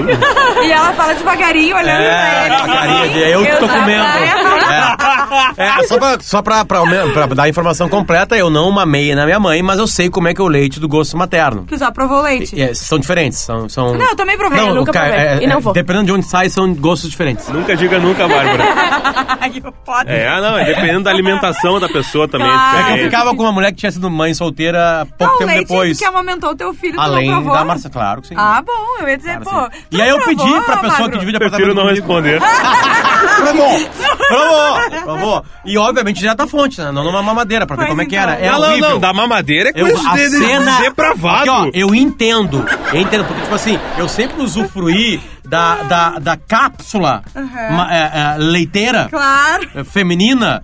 E 0.62 0.70
ela 0.72 0.92
fala 0.92 1.14
devagarinho, 1.14 1.74
olhando 1.76 1.96
pra 1.96 2.44
ele. 2.44 2.54
É, 2.54 2.56
a 2.56 2.66
carinha 2.66 3.08
de 3.08 3.18
eu 3.30 3.44
que 3.44 3.56
tô 3.56 3.68
comendo. 3.68 4.04
É, 4.04 5.80
É, 5.80 5.82
só, 5.86 5.98
pra, 5.98 6.18
só 6.20 6.42
pra, 6.42 6.64
pra, 6.64 6.82
pra 7.12 7.26
dar 7.26 7.42
a 7.44 7.48
informação 7.48 7.88
completa, 7.88 8.36
eu 8.36 8.50
não 8.50 8.70
mamei 8.70 9.14
na 9.14 9.24
minha 9.24 9.38
mãe, 9.40 9.62
mas 9.62 9.78
eu 9.78 9.86
sei 9.86 10.08
como 10.10 10.28
é 10.28 10.34
que 10.34 10.40
é 10.40 10.44
o 10.44 10.48
leite 10.48 10.78
do 10.80 10.88
gosto 10.88 11.16
materno. 11.16 11.64
Tu 11.66 11.76
já 11.78 11.90
provou 11.90 12.20
leite? 12.22 12.60
É, 12.60 12.74
são 12.74 12.98
diferentes, 12.98 13.38
são... 13.38 13.68
são... 13.68 13.94
Não, 13.94 14.06
eu 14.10 14.16
também 14.16 14.36
provei. 14.36 14.60
Não, 14.60 14.74
nunca 14.74 14.90
o 14.90 14.94
ca- 14.94 15.00
provei. 15.06 15.44
E 15.44 15.46
não 15.46 15.60
vou. 15.60 15.72
Dependendo 15.72 16.06
de 16.06 16.12
onde 16.12 16.26
sai, 16.26 16.48
são 16.48 16.72
gostos 16.74 17.10
diferentes. 17.10 17.48
nunca 17.48 17.76
diga 17.76 17.98
nunca, 17.98 18.26
Bárbara. 18.28 18.64
Ai, 19.40 19.52
eu 19.64 19.72
foda. 19.84 20.10
É, 20.10 20.28
ah, 20.28 20.40
não, 20.50 20.58
é 20.58 20.64
dependendo 20.64 21.04
da 21.04 21.10
alimentação 21.10 21.78
da 21.80 21.88
pessoa 21.88 22.28
também. 22.28 22.48
Claro. 22.48 22.76
é 22.76 22.80
É 22.80 22.84
que 22.84 23.00
eu 23.00 23.04
ficava 23.04 23.34
com 23.34 23.42
uma 23.42 23.52
mulher 23.52 23.70
que 23.72 23.78
tinha 23.78 23.92
sido 23.92 24.10
mãe 24.10 24.32
solteira 24.34 25.06
pouco 25.18 25.32
Não, 25.32 25.34
o 25.34 25.38
tempo 25.38 25.50
leite 25.50 25.68
depois. 25.68 25.98
que 25.98 26.04
amamentou 26.04 26.54
teu 26.56 26.72
filho, 26.74 26.94
tu 26.94 27.00
Além 27.00 27.26
não 27.30 27.36
provou? 27.42 27.54
da 27.58 27.64
Marcia, 27.64 27.90
claro 27.90 28.22
que 28.22 28.28
sim. 28.28 28.34
Ah, 28.36 28.62
bom, 28.64 29.02
eu 29.02 29.08
ia 29.08 29.16
dizer, 29.16 29.38
Claro, 29.40 29.70
pô. 29.70 29.76
sim. 29.76 29.82
E 29.92 30.02
aí 30.02 30.10
não 30.10 30.18
eu 30.18 30.24
pedi 30.24 30.42
provou, 30.42 30.62
pra 30.62 30.76
pessoa 30.78 30.98
Magro? 31.00 31.12
que 31.12 31.18
divide 31.18 31.38
Prefiro 31.38 31.72
apartamento 31.72 31.76
não 31.76 32.06
comigo. 32.06 32.34
responder. 32.34 32.40
Provou! 33.40 33.80
Provou! 34.28 35.02
Provou! 35.04 35.44
E 35.64 35.78
obviamente 35.78 36.20
já 36.22 36.34
tá 36.34 36.46
fonte, 36.46 36.80
né? 36.80 36.90
Não 36.92 37.04
numa 37.04 37.22
mamadeira, 37.22 37.66
pra 37.66 37.76
ver 37.76 37.82
Pois 37.82 37.90
como 37.90 38.02
é 38.02 38.06
que 38.06 38.16
então. 38.16 38.30
era. 38.30 38.40
É 38.40 38.50
não, 38.50 38.60
não, 38.60 38.68
horrível. 38.70 38.90
não, 38.90 38.98
da 38.98 39.12
mamadeira 39.12 39.70
é 39.74 39.80
Eu, 39.80 39.86
coisa 39.88 40.08
a 40.10 40.16
de, 40.16 40.30
de- 40.30 40.38
cena. 40.38 40.78
depravado. 40.80 41.40
Aqui, 41.40 41.48
ó, 41.50 41.70
eu 41.74 41.94
entendo. 41.94 42.64
Eu 42.92 43.00
entendo, 43.00 43.24
porque, 43.24 43.42
tipo 43.42 43.54
assim, 43.54 43.78
eu 43.98 44.08
sempre 44.08 44.42
usufruí 44.42 45.20
da, 45.44 45.76
da, 45.82 46.10
da 46.18 46.36
cápsula 46.36 47.22
ma- 47.34 47.88
é, 47.90 47.98
é, 47.98 48.36
leiteira 48.38 49.08
Claro. 49.10 49.68
é, 49.74 49.84
feminina 50.40 50.62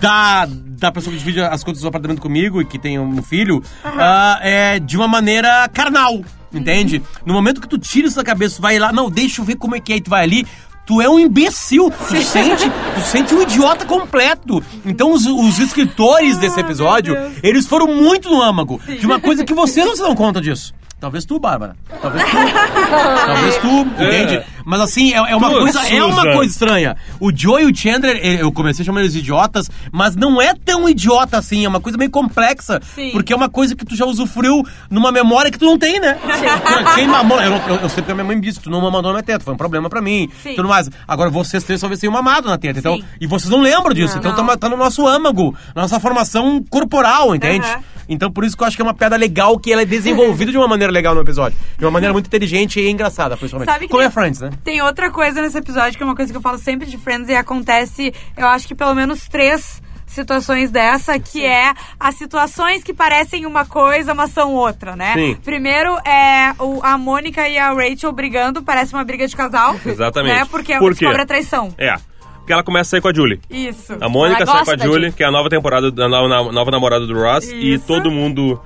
da, 0.00 0.46
da 0.48 0.92
pessoa 0.92 1.12
que 1.12 1.18
divide 1.18 1.40
as 1.40 1.62
contas 1.62 1.82
do 1.82 1.88
apartamento 1.88 2.20
comigo 2.20 2.60
e 2.60 2.64
que 2.64 2.78
tem 2.78 2.98
um 2.98 3.22
filho 3.22 3.62
ah, 3.84 4.38
é, 4.42 4.78
de 4.78 4.96
uma 4.96 5.08
maneira 5.08 5.68
carnal, 5.72 6.20
entende? 6.52 7.02
No 7.24 7.32
momento 7.32 7.60
que 7.60 7.68
tu 7.68 7.78
tira 7.78 8.06
isso 8.06 8.16
da 8.16 8.24
cabeça, 8.24 8.56
tu 8.56 8.62
vai 8.62 8.78
lá, 8.78 8.92
não, 8.92 9.10
deixa 9.10 9.40
eu 9.40 9.44
ver 9.44 9.56
como 9.56 9.76
é 9.76 9.80
que 9.80 9.92
é, 9.92 9.96
e 9.96 10.00
tu 10.00 10.10
vai 10.10 10.24
ali. 10.24 10.46
Tu 10.84 11.02
é 11.02 11.08
um 11.08 11.18
imbecil, 11.18 11.90
tu 11.90 12.14
sente, 12.22 12.70
tu 12.94 13.00
sente 13.00 13.34
um 13.34 13.42
idiota 13.42 13.84
completo. 13.84 14.62
Então 14.84 15.12
os, 15.12 15.26
os 15.26 15.58
escritores 15.58 16.38
desse 16.38 16.60
episódio, 16.60 17.16
eles 17.42 17.66
foram 17.66 17.88
muito 17.88 18.30
no 18.30 18.40
âmago 18.40 18.80
de 18.86 19.04
uma 19.04 19.18
coisa 19.18 19.44
que 19.44 19.52
vocês 19.52 19.84
não 19.84 19.96
se 19.96 20.02
dão 20.02 20.14
conta 20.14 20.40
disso. 20.40 20.72
Talvez 21.00 21.24
tu, 21.24 21.38
Bárbara. 21.38 21.76
Talvez 22.00 22.24
tu. 22.24 22.36
Talvez 23.26 23.56
tu, 23.58 23.80
entende? 24.02 24.42
Mas 24.66 24.80
assim, 24.80 25.12
é, 25.12 25.18
é 25.18 25.36
uma 25.36 25.48
Tu, 25.48 25.58
coisa, 25.60 25.88
é 25.94 26.02
uma 26.02 26.22
coisa 26.32 26.50
estranha. 26.50 26.96
O 27.20 27.30
Joe 27.32 27.62
e 27.62 27.66
o 27.66 27.74
Chandler, 27.74 28.18
eh, 28.20 28.42
eu 28.42 28.50
comecei 28.50 28.84
chamando 28.84 29.02
eles 29.02 29.12
de 29.12 29.20
idiotas, 29.20 29.70
mas 29.92 30.16
não 30.16 30.42
é 30.42 30.54
tão 30.54 30.88
idiota 30.88 31.38
assim, 31.38 31.64
é 31.64 31.68
uma 31.68 31.80
coisa 31.80 31.96
meio 31.96 32.10
complexa. 32.10 32.80
Sim. 32.82 33.12
Porque 33.12 33.32
é 33.32 33.36
uma 33.36 33.48
coisa 33.48 33.76
que 33.76 33.84
tu 33.84 33.94
já 33.94 34.04
usufruiu 34.04 34.64
numa 34.90 35.12
memória 35.12 35.52
que 35.52 35.58
tu 35.58 35.66
não 35.66 35.78
tem, 35.78 36.00
né? 36.00 36.18
Quem 36.96 37.06
mamou, 37.06 37.40
eu, 37.40 37.52
eu, 37.52 37.76
eu 37.76 37.88
sei 37.88 37.98
porque 37.98 38.10
a 38.10 38.14
minha 38.16 38.24
mãe 38.24 38.34
me 38.34 38.42
disse, 38.42 38.58
tu 38.58 38.68
não 38.68 38.80
mamou 38.80 39.00
na 39.00 39.10
minha 39.10 39.22
teta, 39.22 39.44
foi 39.44 39.54
um 39.54 39.56
problema 39.56 39.88
pra 39.88 40.02
mim. 40.02 40.28
Sim. 40.42 40.56
Tudo 40.56 40.68
mais. 40.68 40.90
Agora 41.06 41.30
vocês 41.30 41.62
três 41.62 41.80
talvez 41.80 42.00
tenham 42.00 42.12
mamado 42.12 42.48
na 42.48 42.58
teta, 42.58 42.80
então, 42.80 42.96
Sim. 42.96 43.04
e 43.20 43.26
vocês 43.28 43.48
não 43.48 43.60
lembram 43.60 43.94
disso, 43.94 44.18
então 44.18 44.34
tá, 44.34 44.56
tá 44.56 44.68
no 44.68 44.76
nosso 44.76 45.06
âmago, 45.06 45.54
na 45.76 45.82
nossa 45.82 46.00
formação 46.00 46.60
corporal, 46.68 47.36
entende? 47.36 47.64
Aham. 47.64 47.84
Então 48.08 48.30
por 48.30 48.44
isso 48.44 48.56
que 48.56 48.62
eu 48.62 48.66
acho 48.66 48.76
que 48.76 48.82
é 48.82 48.84
uma 48.84 48.94
piada 48.94 49.16
legal, 49.16 49.58
que 49.58 49.72
ela 49.72 49.82
é 49.82 49.84
desenvolvida 49.84 50.50
de 50.50 50.58
uma 50.58 50.68
maneira 50.68 50.92
legal 50.92 51.14
no 51.14 51.20
episódio. 51.20 51.58
De 51.76 51.84
uma 51.84 51.90
maneira 51.90 52.12
muito 52.12 52.26
inteligente 52.26 52.80
e 52.80 52.88
engraçada, 52.88 53.36
principalmente. 53.36 53.68
Sabe 53.68 53.86
que 53.86 53.90
Como 53.90 54.02
é 54.02 54.10
Friends, 54.10 54.40
né? 54.40 54.50
Tem 54.64 54.82
outra 54.82 55.10
coisa 55.10 55.40
nesse 55.40 55.58
episódio 55.58 55.96
que 55.96 56.02
é 56.02 56.06
uma 56.06 56.16
coisa 56.16 56.32
que 56.32 56.36
eu 56.36 56.42
falo 56.42 56.58
sempre 56.58 56.86
de 56.86 56.98
Friends 56.98 57.28
e 57.28 57.34
acontece, 57.34 58.12
eu 58.36 58.46
acho 58.46 58.66
que 58.66 58.74
pelo 58.74 58.94
menos 58.94 59.28
três 59.28 59.82
situações 60.06 60.70
dessa, 60.70 61.18
que 61.18 61.44
é 61.44 61.74
as 61.98 62.14
situações 62.14 62.82
que 62.82 62.94
parecem 62.94 63.44
uma 63.44 63.66
coisa, 63.66 64.14
mas 64.14 64.30
são 64.30 64.54
outra, 64.54 64.96
né? 64.96 65.14
Sim. 65.14 65.36
Primeiro 65.44 65.96
é 66.06 66.54
o, 66.58 66.80
a 66.82 66.96
Mônica 66.96 67.46
e 67.48 67.58
a 67.58 67.72
Rachel 67.72 68.12
brigando, 68.12 68.62
parece 68.62 68.94
uma 68.94 69.04
briga 69.04 69.26
de 69.26 69.36
casal. 69.36 69.76
Exatamente. 69.84 70.34
Né? 70.34 70.44
Porque 70.50 70.78
Por 70.78 70.92
quê? 70.94 71.00
descobre 71.00 71.22
a 71.22 71.26
traição. 71.26 71.74
É, 71.76 71.96
porque 72.36 72.52
ela 72.52 72.62
começa 72.62 72.88
a 72.88 72.90
sair 72.92 73.00
com 73.00 73.08
a 73.08 73.12
Julie. 73.14 73.40
Isso. 73.50 73.96
A 74.00 74.08
Mônica 74.08 74.42
Ela 74.42 74.52
sai 74.52 74.64
com 74.64 74.70
a 74.70 74.76
da 74.76 74.84
Julie, 74.84 75.00
Julie. 75.00 75.12
que 75.12 75.24
é 75.24 75.26
a 75.26 75.32
nova 75.32 75.50
temporada, 75.50 75.88
a 75.88 76.08
nova, 76.08 76.52
nova 76.52 76.70
namorada 76.70 77.04
do 77.04 77.14
Ross. 77.14 77.50
E 77.50 77.74
Isso. 77.74 77.86
todo 77.86 78.10
mundo 78.10 78.60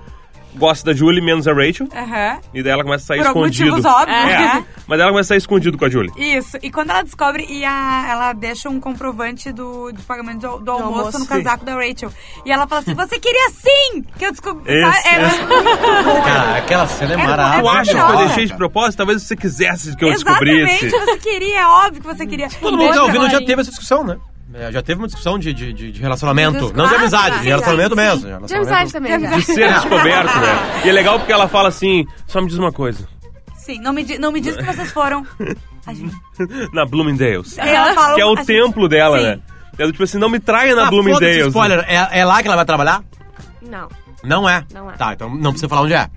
gosta 0.54 0.90
da 0.90 0.96
Julie, 0.96 1.20
menos 1.20 1.46
a 1.48 1.52
Rachel. 1.52 1.88
Aham. 1.94 2.38
E 2.52 2.62
daí 2.62 2.72
ela 2.72 2.82
começa 2.82 3.04
a 3.04 3.06
sair 3.06 3.18
Por 3.18 3.26
escondido. 3.26 3.70
motivos 3.70 3.84
óbvios, 3.92 4.16
É, 4.18 4.38
né? 4.38 4.66
mas 4.86 5.00
ela 5.00 5.10
começa 5.10 5.26
a 5.26 5.28
sair 5.28 5.38
escondido 5.38 5.78
com 5.78 5.84
a 5.84 5.88
Julie. 5.88 6.12
Isso. 6.16 6.58
E 6.62 6.70
quando 6.70 6.90
ela 6.90 7.02
descobre, 7.02 7.46
e 7.48 7.64
a, 7.64 8.06
ela 8.10 8.32
deixa 8.32 8.68
um 8.68 8.80
comprovante 8.80 9.52
do, 9.52 9.92
de 9.92 10.02
pagamento 10.02 10.40
do, 10.40 10.58
do 10.58 10.70
almoço, 10.70 10.98
almoço. 10.98 11.18
no 11.20 11.26
casaco 11.26 11.64
da 11.64 11.74
Rachel. 11.74 12.12
E 12.44 12.50
ela 12.52 12.66
fala 12.66 12.80
assim: 12.82 12.94
Você 12.94 13.18
queria 13.18 13.50
sim! 13.50 14.02
Que 14.18 14.26
eu 14.26 14.30
descobri. 14.32 14.72
Esse, 14.72 14.90
Sabe? 15.02 15.08
É. 15.08 16.20
Cara, 16.24 16.56
aquela 16.58 16.86
cena 16.86 17.12
é, 17.12 17.14
É 17.14 17.26
maravilhosa. 17.26 17.62
Tu 17.62 17.68
acha 17.78 18.06
que 18.06 18.12
eu 18.12 18.18
deixei 18.26 18.46
de 18.46 18.56
propósito? 18.56 18.96
Talvez 18.98 19.22
você 19.22 19.36
quisesse 19.36 19.96
que 19.96 20.04
eu 20.04 20.08
Exatamente, 20.12 20.66
descobrisse. 20.86 20.90
você 20.90 21.18
queria, 21.18 21.60
é 21.60 21.66
óbvio 21.66 22.00
que 22.02 22.06
você 22.06 22.26
queria. 22.26 22.48
Todo 22.60 22.76
mundo 22.76 22.92
tá 22.94 23.02
ouvindo 23.02 23.30
já 23.30 23.38
teve 23.38 23.60
essa 23.60 23.70
discussão, 23.70 24.04
né? 24.04 24.16
É, 24.52 24.72
já 24.72 24.82
teve 24.82 25.00
uma 25.00 25.06
discussão 25.06 25.38
de, 25.38 25.52
de, 25.54 25.72
de- 25.72 25.92
de 25.92 26.00
relacionamento. 26.00 26.72
Não 26.74 26.88
de 26.88 26.94
amizade, 26.96 27.36
sim, 27.36 27.42
de 27.42 27.48
relacionamento 27.48 27.90
sim, 27.90 28.00
mesmo. 28.00 28.14
sim. 28.16 28.20
de 28.20 28.26
De 28.26 28.32
relacionamento. 28.32 28.68
amizade 28.72 28.92
também, 28.92 29.20
já. 29.20 29.36
De 29.36 29.42
ser 29.42 29.72
descoberto, 29.74 30.38
né? 30.38 30.82
E 30.84 30.88
é 30.88 30.92
legal 30.92 31.18
porque 31.18 31.32
ela 31.32 31.46
fala 31.48 31.68
assim: 31.68 32.04
só 32.26 32.40
me 32.40 32.48
diz 32.48 32.58
uma 32.58 32.72
coisa. 32.72 33.06
Sim, 33.56 33.80
não 33.80 33.92
me, 33.92 34.18
não 34.18 34.32
me 34.32 34.40
diz 34.40 34.56
que 34.56 34.62
vocês 34.64 34.90
foram. 34.90 35.24
A 35.86 35.94
gente- 35.94 36.14
Na 36.74 36.84
Bloomingdale's. 36.84 37.56
Ela 37.58 37.94
fala, 37.94 38.14
Que 38.14 38.20
é 38.20 38.26
o 38.26 38.36
gente- 38.36 38.46
templo 38.46 38.88
dela, 38.88 39.18
Sim. 39.18 39.24
né? 39.24 39.40
Ela, 39.78 39.92
tipo 39.92 40.02
assim, 40.04 40.18
não 40.18 40.28
me 40.28 40.40
traia 40.40 40.74
na 40.74 40.86
Ah, 40.88 40.90
Bloomingdale's. 40.90 41.46
spoiler, 41.46 41.84
é, 41.88 42.20
é 42.20 42.24
lá 42.24 42.42
que 42.42 42.48
ela 42.48 42.56
vai 42.56 42.64
trabalhar? 42.66 43.02
Não. 43.62 43.88
Não 44.24 44.48
é? 44.48 44.64
Não 44.74 44.90
é. 44.90 44.94
Tá, 44.94 45.12
então 45.14 45.30
não 45.30 45.52
precisa 45.52 45.68
falar 45.68 45.82
onde 45.82 45.94
é. 45.94 46.08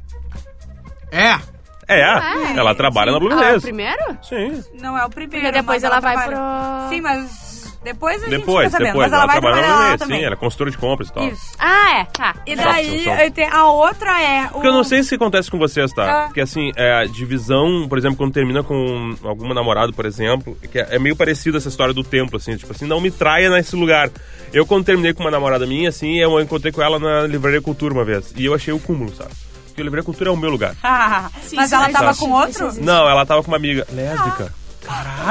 É! 1.12 1.40
É, 1.88 2.00
É, 2.00 2.58
ela 2.58 2.74
trabalha 2.74 3.12
na 3.12 3.18
Ah, 3.18 3.20
o 3.20 3.20
Bloomingdale's. 3.20 3.62
primeiro? 3.64 4.18
Sim. 4.22 4.64
Não 4.82 4.98
é 4.98 5.06
o 5.06 5.10
primeiro. 5.10 5.46
Porque 5.46 5.52
depois 5.52 5.84
mas 5.84 5.92
ela 5.92 6.00
vai 6.00 6.14
trabalha- 6.16 6.38
pro- 6.82 6.90
Sim, 6.90 7.02
mas 7.02 7.53
depois 7.84 8.24
a 8.24 8.26
gente 8.28 8.40
Depois, 8.40 8.66
fica 8.66 8.72
sabendo. 8.72 8.88
depois. 8.88 9.12
mas 9.12 9.14
ela, 9.14 9.26
vai 9.26 9.40
trabalha 9.40 9.56
na 9.56 9.68
trabalhar 9.68 9.90
lá 9.92 9.98
também. 9.98 10.20
sim. 10.20 10.26
Ela 10.26 10.34
é 10.34 10.38
consultora 10.38 10.72
de 10.72 10.78
compras 10.78 11.10
e 11.10 11.14
tal. 11.14 11.28
Isso. 11.28 11.52
Ah, 11.60 12.00
é. 12.00 12.06
Tá. 12.06 12.36
E 12.46 12.56
daí, 12.56 13.06
a 13.52 13.68
outra 13.68 14.22
é. 14.22 14.46
O... 14.46 14.50
Porque 14.54 14.68
eu 14.68 14.74
não 14.74 14.84
sei 14.84 15.04
se 15.04 15.16
acontece 15.16 15.52
com 15.52 15.58
vocês, 15.58 15.92
tá? 15.92 16.24
Ah. 16.24 16.26
Porque 16.26 16.42
assim, 16.42 16.72
é, 16.76 16.94
a 16.94 17.06
divisão, 17.06 17.88
por 17.90 17.98
exemplo, 17.98 18.18
quando 18.18 18.34
termina 18.34 18.64
com 18.64 19.16
alguma 19.24 19.54
namorada, 19.54 19.92
por 19.92 20.06
exemplo, 20.06 20.58
que 20.72 20.80
é, 20.80 20.96
é 20.96 21.00
meio 21.00 21.16
parecido 21.16 21.58
essa 21.58 21.70
história 21.70 21.94
do 21.94 22.04
templo, 22.04 22.38
assim, 22.38 22.56
tipo 22.56 22.72
assim, 22.72 22.86
não 22.86 23.02
me 23.02 23.12
traia 23.12 23.50
nesse 23.50 23.76
lugar. 23.76 24.10
Eu, 24.54 24.66
quando 24.66 24.86
terminei 24.86 25.14
com 25.14 25.24
uma 25.24 25.32
namorada 25.32 25.66
minha, 25.66 25.90
assim, 25.90 26.20
eu 26.20 26.40
encontrei 26.40 26.72
com 26.72 26.82
ela 26.82 27.00
na 27.00 27.28
Livraria 27.28 27.62
Cultura 27.62 27.94
uma 27.94 28.06
vez. 28.06 28.34
E 28.38 28.46
eu 28.46 28.54
achei 28.54 28.74
o 28.74 28.80
cúmulo, 28.80 29.14
sabe? 29.14 29.32
Porque 29.68 29.82
a 29.82 29.84
Livraria 29.84 30.06
Cultura 30.06 30.30
é 30.30 30.34
o 30.34 30.38
meu 30.38 30.52
lugar. 30.52 30.76
Sim, 31.42 31.56
mas 31.56 31.72
ela 31.72 31.90
tava 31.90 32.16
com 32.16 32.32
outro? 32.32 32.72
Não, 32.82 33.10
ela 33.10 33.26
tava 33.26 33.42
com 33.42 33.50
uma 33.50 33.58
amiga 33.58 33.88
lésbica. 33.92 34.54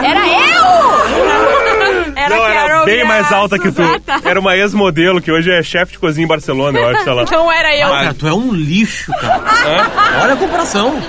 Era 0.03 0.27
eu! 0.29 2.13
Era 2.17 2.37
não, 2.37 2.45
era 2.47 2.69
Carol 2.69 2.85
bem 2.85 3.03
a 3.03 3.05
mais 3.07 3.33
alta 3.33 3.59
que 3.59 3.71
tu. 3.73 3.83
Era 4.25 4.39
uma 4.41 4.57
ex-modelo 4.57 5.21
que 5.21 5.31
hoje 5.31 5.51
é 5.51 5.63
chefe 5.63 5.93
de 5.93 5.99
cozinha 5.99 6.25
em 6.25 6.29
Barcelona, 6.29 6.79
eu 6.79 6.89
acho. 6.89 7.09
Ela... 7.09 7.25
Não 7.31 7.51
era 7.53 7.77
eu. 7.77 7.89
Ah, 7.89 8.03
cara, 8.03 8.15
tu 8.15 8.27
é 8.29 8.33
um 8.35 8.53
lixo, 8.53 9.13
cara. 9.21 9.41
Olha 10.23 10.35
a 10.35 10.37
comparação. 10.37 11.03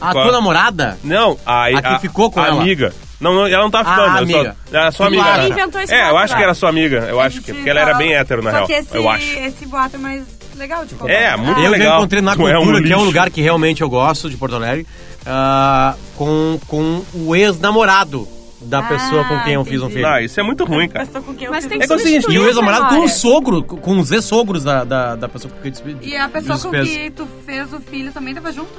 A 0.00 0.12
Qual? 0.12 0.24
tua 0.24 0.32
namorada. 0.32 0.98
Não, 1.04 1.38
a, 1.46 1.66
A 1.66 1.82
que 1.82 2.00
ficou 2.00 2.30
com 2.30 2.40
a 2.40 2.46
ela. 2.48 2.60
amiga. 2.60 2.92
Não, 3.20 3.32
não, 3.34 3.46
ela 3.46 3.62
não 3.62 3.70
tá 3.70 3.84
ficando. 3.84 4.00
Ah, 4.00 4.04
eu 4.06 4.12
só- 4.12 4.18
amiga. 4.38 4.56
Era 4.72 4.90
sua 4.92 5.06
amiga. 5.06 5.22
acha? 5.22 5.42
né? 5.42 5.48
Inventou 5.48 5.80
esse 5.80 5.94
É, 5.94 6.10
eu 6.10 6.18
acho 6.18 6.36
que 6.36 6.42
era 6.42 6.54
sua 6.54 6.68
amiga. 6.70 7.06
Eu 7.08 7.20
A 7.20 7.24
acho 7.26 7.40
que. 7.40 7.52
Porque 7.52 7.70
ela 7.70 7.80
era 7.80 7.94
bem 7.94 8.12
hétero, 8.14 8.42
na 8.42 8.50
Só 8.50 8.56
real. 8.56 8.66
que 8.66 8.72
esse, 8.72 8.96
Eu 8.96 9.08
acho. 9.08 9.38
esse 9.38 9.66
boato 9.66 9.94
é 9.94 9.98
mais 10.00 10.24
legal 10.56 10.84
de 10.84 10.94
É, 10.94 10.96
contar. 11.30 11.36
muito 11.38 11.58
Eu 11.60 11.64
já 11.64 11.70
legal. 11.70 11.98
encontrei 11.98 12.20
na 12.20 12.34
Tu 12.34 12.48
é 12.48 12.58
um 12.58 12.62
cultura, 12.64 12.82
que 12.84 12.92
é 12.92 12.96
um 12.96 13.04
lugar 13.04 13.30
que 13.30 13.40
realmente 13.40 13.80
eu 13.82 13.88
gosto 13.88 14.28
de 14.28 14.36
Porto 14.36 14.56
Alegre, 14.56 14.84
ah, 15.26 15.94
com, 16.16 16.58
com 16.66 17.02
o 17.14 17.34
ex-namorado 17.36 18.26
da 18.60 18.78
Ah, 18.78 18.82
pessoa 18.84 19.24
com 19.24 19.40
quem 19.40 19.54
eu 19.54 19.64
fiz 19.64 19.74
um 19.82 19.86
entendi. 19.86 19.94
filho. 19.94 20.06
Ah, 20.06 20.22
isso 20.22 20.38
é 20.38 20.42
muito 20.42 20.64
ruim, 20.64 20.88
cara. 20.88 21.04
Pessoa 21.04 21.24
com 21.24 21.34
quem 21.34 21.46
eu 21.46 21.50
Mas 21.52 21.64
fiz 21.64 21.68
tem 21.70 21.78
que 21.78 21.84
É 21.84 21.86
que 21.88 21.92
é 21.92 21.96
o 21.96 21.98
seguinte, 21.98 22.26
e 22.30 22.38
o 22.38 22.46
ex-namorado 22.46 22.94
com 22.94 23.00
o 23.04 23.08
sogro, 23.08 23.62
com 23.64 23.98
os 23.98 24.12
ex-sogros 24.12 24.62
da, 24.62 24.84
da, 24.84 25.16
da 25.16 25.28
pessoa 25.28 25.52
com 25.52 25.60
quem 25.60 25.72
eu 25.72 25.72
despe- 25.72 25.96
E 26.08 26.16
a 26.16 26.28
pessoa 26.28 26.58
com 26.58 26.70
despeço. 26.70 26.98
que 26.98 27.10
tu 27.10 27.28
fez 27.44 27.72
o 27.72 27.80
filho 27.80 28.12
também 28.12 28.34
tava 28.34 28.52
junto? 28.52 28.70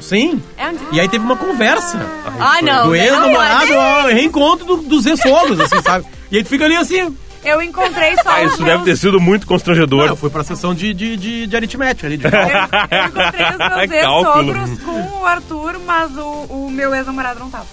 Sim. 0.00 0.42
É 0.56 0.66
onde... 0.68 0.78
E 0.92 1.00
aí 1.00 1.08
teve 1.08 1.24
uma 1.24 1.36
conversa. 1.36 2.00
Ah, 2.40 2.60
não. 2.62 2.86
do 2.88 2.96
ex-namorado, 2.96 3.72
ó, 3.74 4.06
reencontro 4.08 4.64
do- 4.66 4.76
dos 4.82 5.06
ex-sogros, 5.06 5.60
assim, 5.60 5.80
sabe? 5.82 6.04
E 6.32 6.36
aí 6.38 6.42
tu 6.42 6.48
fica 6.48 6.64
ali 6.64 6.74
assim. 6.76 7.16
Eu 7.44 7.62
encontrei 7.62 8.14
só 8.16 8.30
Ah, 8.38 8.42
isso 8.44 8.62
meus... 8.62 8.72
deve 8.72 8.84
ter 8.84 8.96
sido 8.96 9.20
muito 9.20 9.46
constrangedor. 9.46 10.08
Eu 10.08 10.16
fui 10.16 10.30
pra 10.30 10.44
sessão 10.44 10.74
de, 10.74 10.92
de, 10.92 11.16
de, 11.16 11.46
de 11.46 11.56
aritmética 11.56 12.06
ali. 12.06 12.16
De 12.16 12.26
Eu, 12.26 12.30
eu 12.32 13.06
encontrei 13.06 13.46
os 13.46 13.58
meus 13.58 13.90
ex-sogros 13.90 14.78
com 14.80 15.20
o 15.20 15.26
Arthur, 15.26 15.78
mas 15.86 16.16
o, 16.16 16.46
o 16.48 16.70
meu 16.70 16.94
ex-namorado 16.94 17.40
não 17.40 17.50
tava. 17.50 17.66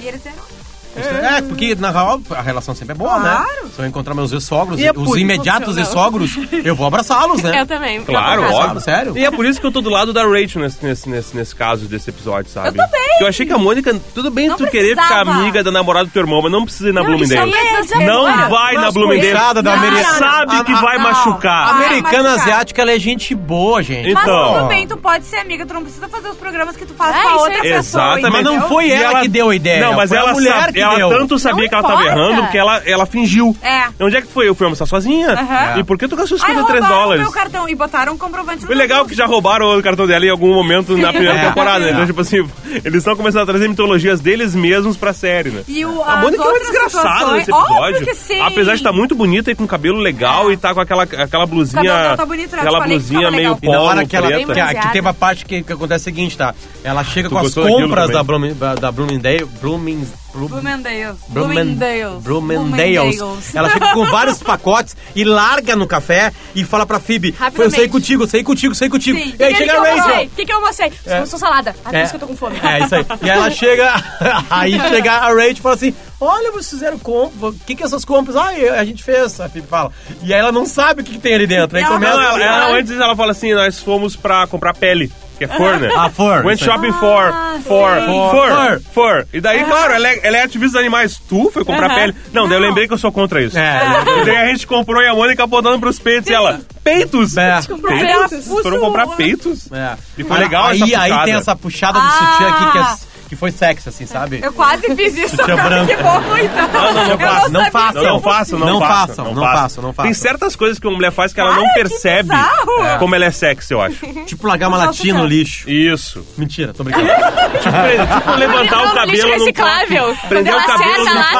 E 0.00 0.06
eles 0.06 0.24
eram... 0.24 0.59
É, 0.96 1.40
porque 1.42 1.74
na 1.76 1.90
real 1.90 2.20
a 2.30 2.42
relação 2.42 2.74
sempre 2.74 2.92
é 2.92 2.94
boa, 2.96 3.18
né? 3.18 3.30
Claro. 3.30 3.70
Se 3.74 3.82
eu 3.82 3.86
encontrar 3.86 4.14
meus 4.14 4.32
ex-sogros, 4.32 4.80
é 4.80 4.90
os 4.94 5.16
imediatos 5.16 5.76
ex-sogros, 5.76 6.36
eu 6.64 6.74
vou 6.74 6.86
abraçá-los, 6.86 7.42
né? 7.42 7.50
Eu 7.60 7.66
também. 7.66 8.02
Claro, 8.04 8.42
Eu 8.42 8.52
óbvio. 8.52 8.80
Sério? 8.80 9.16
E 9.16 9.24
é 9.24 9.30
por 9.30 9.44
isso 9.44 9.60
que 9.60 9.66
eu 9.66 9.72
tô 9.72 9.80
do 9.80 9.90
lado 9.90 10.12
da 10.12 10.22
Rachel 10.24 10.62
nesse, 10.62 10.84
nesse, 10.84 11.08
nesse, 11.08 11.36
nesse 11.36 11.54
caso 11.54 11.86
desse 11.86 12.10
episódio, 12.10 12.50
sabe? 12.50 12.68
Eu 12.68 12.74
também. 12.74 13.00
Eu 13.20 13.26
achei 13.26 13.44
que 13.46 13.52
a 13.52 13.58
Mônica, 13.58 13.94
tudo 14.14 14.30
bem 14.30 14.48
Não 14.48 14.56
tu 14.56 14.66
querer 14.66 14.90
ficar 14.90 15.06
precisava. 15.08 15.30
amiga 15.32 15.62
da 15.62 15.70
namorada 15.70 16.06
do 16.06 16.10
teu 16.12 16.22
irmão, 16.22 16.40
mas 16.42 16.50
não 16.50 16.64
precisa 16.64 16.88
ir 16.88 16.92
na 16.92 17.00
Não, 17.02 17.08
Bloomingdale. 17.10 17.52
é 17.54 18.06
Não 18.06 18.48
vai 18.48 18.74
na 18.76 18.90
Bloomingdale. 18.90 19.54
da 19.54 19.62
Não, 19.62 19.72
americana. 19.72 20.18
Sabe 20.18 20.64
que 20.64 20.74
vai 20.74 20.96
a- 20.96 21.00
machucar. 21.00 21.66
A 21.68 21.70
americana 21.70 22.34
asiática, 22.34 22.80
ela 22.82 22.92
é 22.92 22.98
gente 22.98 23.34
boa, 23.34 23.82
gente. 23.82 24.12
Mas 24.12 24.22
Então. 24.24 24.54
tudo 24.54 24.66
bem, 24.68 24.86
tu 24.86 24.96
pode 24.96 25.24
ser 25.26 25.36
amiga, 25.36 25.66
tu 25.66 25.74
não 25.74 25.82
precisa 25.82 26.08
fazer 26.08 26.28
os 26.28 26.36
programas 26.36 26.76
que 26.76 26.86
tu 26.86 26.94
faz 26.94 27.14
É, 27.16 27.22
com 27.22 27.28
a 27.28 27.36
outra 27.36 27.60
pessoa. 27.60 27.76
Exatamente. 27.78 28.30
Mas 28.32 28.44
não 28.44 28.68
foi 28.68 28.90
ela, 28.90 29.20
que 29.20 29.28
deu 29.28 29.50
a 29.50 29.54
ideia. 29.54 29.86
Não, 29.86 29.94
mas 29.94 30.10
ela, 30.12 30.30
a 30.30 30.32
mulher 30.32 30.72
ela 30.80 30.96
deu. 30.96 31.08
tanto 31.10 31.38
sabia 31.38 31.62
Não 31.64 31.68
que 31.68 31.74
ela 31.74 31.82
tava 31.88 32.02
importa. 32.02 32.18
errando 32.20 32.48
que 32.50 32.58
ela, 32.58 32.82
ela 32.86 33.06
fingiu. 33.06 33.56
É. 33.62 33.84
Onde 34.00 34.16
é 34.16 34.20
que 34.20 34.26
foi? 34.28 34.48
Eu 34.48 34.54
fui 34.54 34.64
almoçar 34.64 34.86
sozinha. 34.86 35.30
Aham. 35.32 35.78
E 35.80 35.84
por 35.84 35.98
que 35.98 36.06
tu 36.08 36.16
gastou 36.16 36.38
Ai, 36.40 36.46
53 36.50 36.80
roubaram 36.80 37.02
dólares? 37.02 37.22
meu 37.22 37.32
cartão 37.32 37.68
e 37.68 37.74
botaram 37.74 38.12
um 38.14 38.18
comprovante 38.18 38.64
Foi 38.66 38.74
legal 38.74 39.04
que 39.04 39.14
já 39.14 39.26
roubaram 39.26 39.78
o 39.78 39.82
cartão 39.82 40.06
dela 40.06 40.24
em 40.24 40.30
algum 40.30 40.52
momento 40.54 40.96
na 40.96 41.12
primeira 41.12 41.38
É. 41.38 41.46
temporada, 41.48 41.80
né? 41.80 41.90
É. 41.90 41.92
Então, 41.92 42.06
tipo 42.06 42.20
assim, 42.20 42.38
eles 42.84 42.94
estão 42.96 43.16
começando 43.16 43.42
a 43.42 43.46
trazer 43.46 43.68
mitologias 43.68 44.20
deles 44.20 44.54
mesmos 44.54 44.96
pra 44.96 45.12
série, 45.12 45.50
né? 45.50 45.62
E 45.68 45.84
o, 45.84 46.02
A 46.02 46.16
Mônica 46.16 46.42
é 46.42 46.46
uma 46.48 46.58
desgraçada 46.58 46.88
situações- 47.18 47.32
nesse 47.38 47.50
episódio. 47.50 47.74
Óbvio 47.84 48.04
que 48.06 48.14
sim. 48.14 48.40
Apesar 48.40 48.72
de 48.72 48.78
estar 48.78 48.92
muito 48.92 49.14
bonita 49.14 49.50
e 49.50 49.54
com 49.54 49.66
cabelo 49.66 49.98
legal 49.98 50.50
É. 50.50 50.54
e 50.54 50.56
tá 50.56 50.72
com 50.74 50.80
aquela, 50.80 51.02
aquela 51.04 51.46
blusinha. 51.46 52.14
tá 52.16 52.24
bonito, 52.26 52.52
né? 52.54 52.62
Aquela 52.62 52.80
blusinha 52.80 53.30
meio. 53.30 53.58
E 53.62 53.68
na 53.68 53.80
hora 53.80 53.96
polo, 53.96 54.08
que 54.08 54.16
ela. 54.16 54.28
Que, 54.30 54.38
que 54.38 54.44
bronzeada. 54.46 54.88
teve 54.92 55.08
a 55.08 55.14
parte 55.14 55.44
que, 55.44 55.62
que 55.62 55.72
acontece 55.72 56.02
o 56.02 56.04
seguinte, 56.04 56.36
tá? 56.36 56.54
Ela 56.84 57.02
chega 57.04 57.28
Tu 57.28 57.32
com 57.32 57.38
as 57.38 57.54
compras 57.54 58.10
da, 58.10 58.22
Blooming, 58.22 58.56
da 58.80 58.90
Bloomingdale. 58.92 59.44
Blooming, 59.60 60.06
Bloom- 60.32 60.46
Bloomingdale's. 60.48 61.18
Bloomingdale's. 61.28 62.22
Bloomingdale's. 62.22 63.16
Bloomingdale's. 63.16 63.54
Ela 63.54 63.70
fica 63.70 63.92
com 63.92 64.04
vários 64.06 64.38
pacotes 64.42 64.96
e 65.14 65.24
larga 65.24 65.74
no 65.76 65.86
café 65.86 66.32
e 66.54 66.64
fala 66.64 66.86
pra 66.86 67.00
Phoebe: 67.00 67.32
Foi, 67.52 67.66
eu 67.66 67.70
sei 67.70 67.88
contigo, 67.88 68.26
sei 68.26 68.42
contigo, 68.44 68.74
sei 68.74 68.88
contigo. 68.88 69.18
Sim. 69.18 69.34
E 69.38 69.42
aí 69.44 69.52
que, 69.52 69.58
chega 69.58 69.72
que 69.72 69.78
a 69.78 69.94
Rachel. 69.94 70.24
O 70.24 70.30
que, 70.30 70.46
que 70.46 70.52
eu 70.52 70.56
almocei? 70.56 70.92
É. 71.06 71.20
Eu 71.20 71.26
sou 71.26 71.38
salada. 71.38 71.74
Ah, 71.84 71.88
por 71.90 71.94
É. 71.96 72.02
isso 72.02 72.10
que 72.10 72.16
eu 72.16 72.20
tô 72.20 72.26
com 72.26 72.36
fome. 72.36 72.56
É, 72.62 72.84
isso 72.84 72.94
aí. 72.94 73.06
E 73.22 73.30
aí 73.30 73.36
ela 73.38 73.50
chega, 73.50 73.94
aí 74.50 74.80
chega 74.88 75.12
a 75.12 75.28
Rachel 75.28 75.50
e 75.52 75.54
fala 75.56 75.74
assim: 75.74 75.94
Olha, 76.20 76.50
vocês 76.52 76.70
fizeram 76.70 76.98
compras. 76.98 77.54
O 77.54 77.58
que, 77.66 77.74
que 77.74 77.82
essas 77.82 78.04
compras? 78.04 78.36
Ah, 78.36 78.48
a 78.78 78.84
gente 78.84 79.02
fez. 79.02 79.40
A 79.40 79.48
Phoebe 79.48 79.66
fala. 79.66 79.90
E 80.22 80.32
aí 80.32 80.38
ela 80.40 80.52
não 80.52 80.66
sabe 80.66 81.02
o 81.02 81.04
que, 81.04 81.12
que 81.12 81.18
tem 81.18 81.34
ali 81.34 81.46
dentro. 81.46 81.76
Aí 81.76 81.82
Não, 81.82 81.92
começa. 81.92 82.12
Ela, 82.12 82.42
ela- 82.44 82.76
antes 82.78 82.92
ela 82.92 83.16
fala 83.16 83.32
assim: 83.32 83.52
nós 83.54 83.78
fomos 83.80 84.16
pra 84.16 84.46
comprar 84.46 84.74
pele. 84.74 85.10
Que 85.40 85.44
é 85.44 85.48
for, 85.48 85.78
né? 85.80 85.88
Ah, 85.96 86.10
for, 86.10 86.44
Went 86.44 86.60
aí. 86.60 86.66
shopping 86.66 86.92
for, 86.92 87.30
Ah, 87.32 87.58
for, 87.64 87.90
for, 88.02 88.30
For. 88.30 88.80
for. 88.92 89.26
E 89.32 89.40
daí, 89.40 89.64
claro, 89.64 89.94
ela 89.94 90.06
é, 90.06 90.20
ela 90.22 90.36
é 90.36 90.42
ativista 90.42 90.72
dos 90.76 90.80
animais. 90.80 91.18
Tu 91.26 91.50
foi 91.50 91.64
comprar 91.64 91.94
pele? 91.94 92.14
Não, 92.30 92.46
daí 92.46 92.58
eu 92.58 92.62
lembrei 92.62 92.86
que 92.86 92.92
eu 92.92 92.98
sou 92.98 93.10
contra 93.10 93.40
isso. 93.42 93.58
É, 93.58 93.80
E 94.20 94.24
daí 94.26 94.36
a 94.36 94.46
gente 94.48 94.66
comprou 94.66 95.00
e 95.02 95.08
a 95.08 95.14
Mônica 95.14 95.42
apontando 95.42 95.80
pros 95.80 95.98
peitos 95.98 96.28
e 96.28 96.34
ela, 96.34 96.60
peitos? 96.84 97.38
É. 97.38 97.58
Peitos? 97.88 98.46
Foram 98.62 98.80
comprar 98.80 99.06
peitos? 99.16 99.72
É. 99.72 99.96
E 100.18 100.24
foi 100.24 100.38
legal 100.38 100.66
aí, 100.66 100.82
essa 100.82 101.00
aí 101.00 101.08
puxada. 101.10 101.24
tem 101.24 101.34
essa 101.34 101.56
puxada 101.56 101.98
do 101.98 102.04
Ah. 102.06 102.10
sutiã 102.32 102.48
aqui 102.50 102.72
que, 102.72 102.78
é- 102.78 103.09
que 103.30 103.36
foi 103.36 103.52
sexy, 103.52 103.88
assim, 103.88 104.06
sabe? 104.06 104.40
Eu 104.42 104.52
quase 104.52 104.82
fiz 104.96 105.16
isso 105.16 105.36
Sutiã 105.36 105.54
agora. 105.54 105.84
branco. 105.84 105.86
Que 105.86 106.02
bom, 106.02 106.36
então. 106.36 106.68
Não, 106.68 106.92
não, 106.92 107.04
não 107.04 107.10
Eu 107.12 107.18
faça, 107.20 107.48
não 107.48 107.60
sabia. 107.60 107.70
faça. 107.70 108.00
Não, 108.00 108.10
não 108.10 108.20
façam, 108.20 108.58
não, 108.58 108.66
Não 108.66 108.80
façam, 108.80 108.96
façam, 109.06 109.24
não 109.34 109.42
façam, 109.44 109.82
não 109.84 109.92
façam. 109.92 110.04
Tem 110.04 110.14
certas 110.14 110.56
coisas 110.56 110.78
que 110.80 110.86
uma 110.88 110.96
mulher 110.96 111.12
faz 111.12 111.32
que 111.32 111.40
ela 111.40 111.54
não 111.54 111.62
que 111.68 111.74
percebe 111.74 112.28
bizarro. 112.28 112.84
é, 112.84 112.98
como 112.98 113.14
ela 113.14 113.24
é 113.26 113.30
sexy, 113.30 113.72
eu 113.72 113.80
acho. 113.80 114.04
Tipo 114.26 114.48
largar 114.48 114.66
uma 114.68 114.78
latinha 114.78 115.14
no 115.14 115.24
lixo. 115.24 115.70
Isso. 115.70 116.26
Mentira, 116.36 116.74
tô 116.74 116.82
brincando. 116.82 117.06
Tipo, 117.60 118.36
levantar 118.38 118.80
o 118.80 118.84
Não, 118.86 118.94
cabelo 118.94 119.12
lixo 119.12 119.26
no 119.28 119.32
reciclável. 119.34 120.16
Prender 120.28 120.54
o 120.54 120.66
cabelo 120.66 120.90
acerta 120.92 121.10
no 121.10 121.20
lá- 121.20 121.32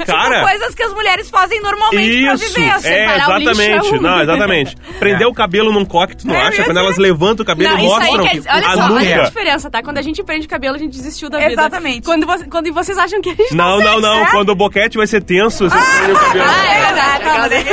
copo. 0.00 0.06
Cara, 0.12 0.40
Coisas 0.42 0.74
que 0.74 0.82
as 0.82 0.92
mulheres 0.92 1.30
fazem 1.30 1.60
normalmente 1.60 2.22
pra 2.24 2.34
Isso, 2.34 2.54
viver. 2.54 2.70
assim, 2.70 2.88
é, 2.88 3.16
exatamente. 3.16 3.62
é 3.62 3.82
um- 3.96 4.00
Não, 4.00 4.22
exatamente. 4.22 4.76
Prender 4.98 5.26
o 5.26 5.32
cabelo 5.34 5.72
num 5.72 5.84
coque, 5.84 6.16
tu 6.16 6.26
não 6.26 6.34
É 6.34 6.42
acha? 6.48 6.64
Quando 6.64 6.76
elas 6.78 6.96
levantam 6.98 7.42
o 7.42 7.46
cabelo 7.46 7.70
Não, 7.74 7.78
e 7.80 7.86
isso 7.86 7.94
aí 7.96 8.00
mostram 8.06 8.24
quer 8.26 8.34
dizer, 8.36 8.50
olha 8.50 8.66
a 8.68 8.74
só, 8.74 8.94
olha 8.94 9.20
a 9.20 9.24
diferença, 9.24 9.70
tá? 9.70 9.82
Quando 9.82 9.98
a 9.98 10.02
gente 10.02 10.22
prende 10.22 10.46
o 10.46 10.48
cabelo, 10.48 10.76
a 10.76 10.78
gente 10.78 10.92
desistiu 10.96 11.28
da 11.30 11.38
vida. 11.38 11.52
Exatamente. 11.52 12.02
Quando, 12.04 12.26
você- 12.26 12.44
quando 12.46 12.72
vocês 12.72 12.98
acham 12.98 13.20
que 13.20 13.30
a 13.30 13.34
gente 13.34 13.54
Não, 13.54 13.78
não, 13.80 14.00
não. 14.00 14.24
é? 14.24 14.30
Quando 14.30 14.50
o 14.50 14.54
boquete 14.54 14.96
vai 14.96 15.06
ser 15.06 15.22
tenso, 15.22 15.68
você 15.68 15.76
prende 15.76 16.12
o 16.12 16.16
cabelo. 16.18 16.44
Ah, 16.48 16.66
é 16.74 16.80
verdade. 16.84 17.14
dele. 17.48 17.70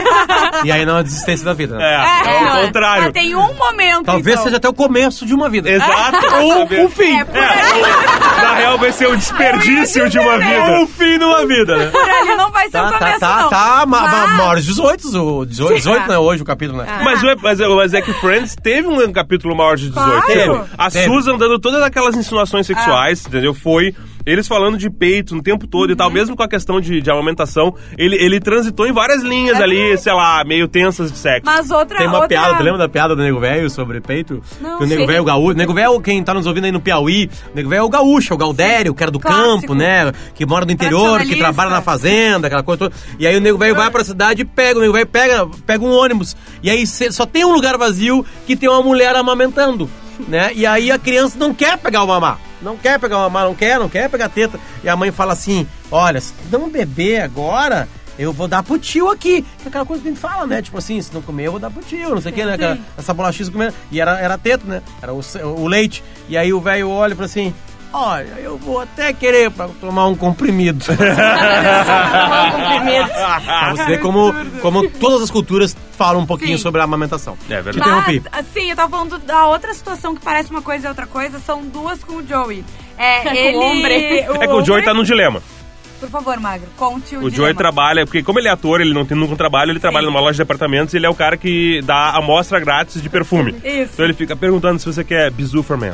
E 0.65 0.71
aí 0.71 0.85
não 0.85 0.97
é 0.97 0.99
a 0.99 1.03
desistência 1.03 1.45
da 1.45 1.53
vida. 1.53 1.77
né? 1.77 1.83
É, 1.83 2.27
é, 2.29 2.41
não, 2.43 2.53
o 2.55 2.57
é. 2.57 2.65
contrário. 2.65 3.07
Ah, 3.07 3.11
tem 3.11 3.35
um 3.35 3.53
momento, 3.53 4.03
Talvez 4.05 4.27
então. 4.33 4.43
seja 4.43 4.57
até 4.57 4.67
o 4.67 4.73
começo 4.73 5.25
de 5.25 5.33
uma 5.33 5.49
vida. 5.49 5.69
Exato. 5.69 6.17
Ou 6.41 6.63
o 6.85 6.89
fim. 6.89 7.19
É, 7.19 7.21
É, 7.21 8.41
na 8.43 8.55
real 8.55 8.77
vai 8.77 8.91
ser 8.91 9.07
o 9.07 9.15
desperdício 9.15 10.09
de 10.09 10.19
uma 10.19 10.37
vida. 10.37 10.63
Ou 10.71 10.83
o 10.83 10.87
fim 10.87 11.17
de 11.17 11.23
uma 11.23 11.45
vida, 11.45 11.77
né? 11.77 11.91
ali 12.11 12.35
não 12.35 12.51
vai 12.51 12.65
ser 12.65 12.71
Tá, 12.71 12.87
o 12.87 12.91
tá, 12.91 12.97
começo, 12.99 13.19
tá, 13.19 13.41
não. 13.41 13.49
tá. 13.49 13.85
Ma, 13.85 14.01
ma, 14.01 14.07
Mas- 14.07 14.37
maiores 14.37 14.65
18, 14.65 15.07
o 15.39 15.45
18, 15.45 15.75
18 15.75 16.07
né, 16.07 16.17
hoje 16.17 16.41
o 16.41 16.45
capítulo, 16.45 16.79
né? 16.79 17.01
Mas, 17.03 17.21
o- 17.23 17.35
mas, 17.41 17.59
mas 17.59 17.93
é 17.93 18.01
que 18.01 18.13
Friends 18.13 18.55
teve 18.55 18.87
um 18.87 19.11
capítulo 19.11 19.55
maior 19.55 19.75
de 19.77 19.89
18. 19.89 20.21
Claro. 20.25 20.31
Tipo, 20.63 20.69
a 20.77 20.89
Teve. 20.91 21.05
Susan 21.05 21.37
dando 21.37 21.59
todas 21.59 21.81
aquelas 21.83 22.15
insinuações 22.15 22.65
sexuais, 22.67 23.25
entendeu? 23.25 23.53
Foi 23.53 23.93
eles 24.25 24.47
falando 24.47 24.77
de 24.77 24.89
peito 24.89 25.35
no 25.35 25.41
tempo 25.41 25.67
todo 25.67 25.91
e 25.91 25.95
tal, 25.95 26.09
mesmo 26.09 26.35
com 26.35 26.43
a 26.43 26.47
questão 26.47 26.79
de, 26.79 27.01
de 27.01 27.11
amamentação, 27.11 27.73
ele, 27.97 28.15
ele 28.15 28.39
transitou 28.39 28.85
em 28.87 28.91
várias 28.91 29.21
linhas 29.23 29.59
ali, 29.59 29.97
sei 29.97 30.13
lá, 30.13 30.43
meio 30.43 30.67
tensas 30.67 31.11
de 31.11 31.17
sexo. 31.17 31.41
Mas 31.45 31.69
outra... 31.71 31.97
Tem 31.97 32.07
uma 32.07 32.19
outra... 32.21 32.29
piada, 32.29 32.55
tu 32.57 32.63
lembra 32.63 32.79
da 32.79 32.89
piada 32.89 33.15
do 33.15 33.21
Nego 33.21 33.39
Velho 33.39 33.69
sobre 33.69 33.99
peito? 34.01 34.41
Não, 34.59 34.77
que 34.77 34.83
o 34.83 34.87
Nego. 34.87 35.07
Velho, 35.07 35.21
o 35.21 35.25
gaúcho. 35.25 35.57
Nego 35.57 35.73
Velho, 35.73 35.99
quem 36.01 36.23
tá 36.23 36.33
nos 36.33 36.45
ouvindo 36.45 36.65
aí 36.65 36.71
no 36.71 36.79
Piauí, 36.79 37.29
o 37.51 37.55
Nego 37.55 37.69
Velho 37.69 37.79
é 37.79 37.83
o 37.83 37.89
gaúcho, 37.89 38.33
é 38.33 38.35
o 38.35 38.37
Galdério, 38.37 38.93
que 38.93 39.03
era 39.03 39.11
do 39.11 39.19
Clássico. 39.19 39.61
campo, 39.61 39.75
né? 39.75 40.11
Que 40.35 40.45
mora 40.45 40.65
no 40.65 40.71
interior, 40.71 41.21
que 41.21 41.35
trabalha 41.35 41.69
na 41.69 41.81
fazenda, 41.81 42.47
aquela 42.47 42.63
coisa 42.63 42.79
toda. 42.79 42.95
E 43.19 43.25
aí 43.27 43.35
o 43.35 43.41
Nego 43.41 43.57
Velho 43.57 43.75
vai 43.75 43.89
pra 43.89 44.03
cidade 44.03 44.41
e 44.41 44.45
pega, 44.45 44.79
o 44.79 44.81
Nego 44.81 44.93
Velho 44.93 45.07
pega, 45.07 45.47
pega 45.65 45.83
um 45.83 45.91
ônibus. 45.91 46.35
E 46.63 46.69
aí 46.69 46.85
cê- 46.85 47.11
só 47.11 47.25
tem 47.25 47.43
um 47.45 47.53
lugar 47.53 47.77
vazio 47.77 48.25
que 48.45 48.55
tem 48.55 48.69
uma 48.69 48.81
mulher 48.81 49.15
amamentando, 49.15 49.89
né? 50.27 50.51
E 50.53 50.65
aí 50.65 50.91
a 50.91 50.97
criança 50.99 51.37
não 51.39 51.53
quer 51.53 51.77
pegar 51.77 52.03
o 52.03 52.07
mamá. 52.07 52.37
Não 52.61 52.77
quer 52.77 52.99
pegar 52.99 53.17
o 53.17 53.21
mamá, 53.21 53.43
não 53.45 53.55
quer, 53.55 53.79
não 53.79 53.89
quer 53.89 54.09
pegar 54.09 54.29
teta. 54.29 54.59
E 54.83 54.89
a 54.89 54.95
mãe 54.95 55.11
fala 55.11 55.33
assim: 55.33 55.67
olha, 55.91 56.19
se 56.21 56.33
não 56.51 56.69
beber 56.69 57.21
agora, 57.21 57.87
eu 58.19 58.31
vou 58.31 58.47
dar 58.47 58.61
pro 58.61 58.77
tio 58.77 59.09
aqui. 59.09 59.41
Que 59.41 59.65
é 59.65 59.67
aquela 59.69 59.85
coisa 59.85 60.01
que 60.03 60.07
a 60.09 60.11
gente 60.11 60.21
fala, 60.21 60.45
né? 60.45 60.61
Tipo 60.61 60.77
assim, 60.77 61.01
se 61.01 61.13
não 61.13 61.21
comer, 61.21 61.47
eu 61.47 61.51
vou 61.51 61.59
dar 61.59 61.71
pro 61.71 61.81
tio, 61.81 62.09
não 62.09 62.21
sei 62.21 62.31
o 62.31 62.35
que, 62.35 62.45
né? 62.45 62.53
Aquela- 62.53 62.77
essa 62.97 63.13
bolachinha 63.13 63.49
comendo. 63.51 63.73
E 63.91 63.99
era, 63.99 64.19
era 64.19 64.37
teto, 64.37 64.65
né? 64.67 64.81
Era 65.01 65.13
o, 65.13 65.21
o 65.57 65.67
leite. 65.67 66.03
E 66.29 66.37
aí 66.37 66.53
o 66.53 66.61
velho 66.61 66.89
olha 66.89 67.13
e 67.13 67.15
fala 67.15 67.25
assim: 67.25 67.53
olha, 67.93 68.33
eu 68.39 68.57
vou 68.57 68.81
até 68.81 69.13
querer 69.13 69.51
pra 69.51 69.67
tomar 69.67 70.07
um 70.07 70.15
comprimido. 70.15 70.85
pra 73.35 73.71
você 73.71 73.85
ver 73.85 73.99
como, 73.99 74.33
como 74.61 74.89
todas 74.89 75.21
as 75.21 75.31
culturas 75.31 75.75
falam 75.97 76.21
um 76.21 76.25
pouquinho 76.25 76.57
Sim. 76.57 76.63
sobre 76.63 76.81
a 76.81 76.83
amamentação. 76.83 77.37
É 77.49 77.61
verdade. 77.61 77.73
Te 77.73 77.79
interrompi. 77.79 78.23
Mas, 78.31 78.45
assim, 78.45 78.69
eu 78.69 78.75
tava 78.75 78.89
falando 78.89 79.19
da 79.19 79.47
outra 79.47 79.73
situação 79.73 80.15
que 80.15 80.21
parece 80.21 80.51
uma 80.51 80.61
coisa 80.61 80.87
e 80.87 80.89
outra 80.89 81.05
coisa, 81.05 81.39
são 81.39 81.63
duas 81.65 82.03
com 82.03 82.15
o 82.15 82.27
Joey. 82.27 82.63
É, 82.97 83.21
Com 83.23 83.29
o 83.29 83.33
ele... 83.33 83.57
hombre. 83.57 84.19
É 84.19 84.47
que 84.47 84.53
o 84.53 84.65
Joey 84.65 84.83
tá 84.83 84.93
num 84.93 85.03
dilema. 85.03 85.41
Por 86.01 86.09
favor, 86.09 86.39
Magro, 86.39 86.67
conte 86.75 87.15
o 87.15 87.25
O 87.25 87.29
Joey 87.29 87.53
trabalha, 87.53 88.05
porque 88.05 88.23
como 88.23 88.39
ele 88.39 88.47
é 88.47 88.51
ator, 88.51 88.81
ele 88.81 88.91
não 88.91 89.05
tem 89.05 89.15
nunca 89.15 89.33
um 89.33 89.37
trabalho, 89.37 89.71
ele 89.71 89.79
trabalha 89.79 90.07
numa 90.07 90.19
loja 90.19 90.33
de 90.33 90.39
departamentos 90.39 90.93
e 90.93 90.97
ele 90.97 91.05
é 91.05 91.09
o 91.09 91.13
cara 91.13 91.37
que 91.37 91.79
dá 91.83 92.09
amostra 92.09 92.59
grátis 92.59 92.99
de 92.99 93.07
perfume. 93.07 93.53
Isso. 93.63 93.91
Então 93.93 94.05
ele 94.05 94.15
fica 94.15 94.35
perguntando 94.35 94.79
se 94.79 94.85
você 94.87 95.03
quer 95.03 95.29
bizu 95.29 95.61
for 95.61 95.77
man. 95.77 95.93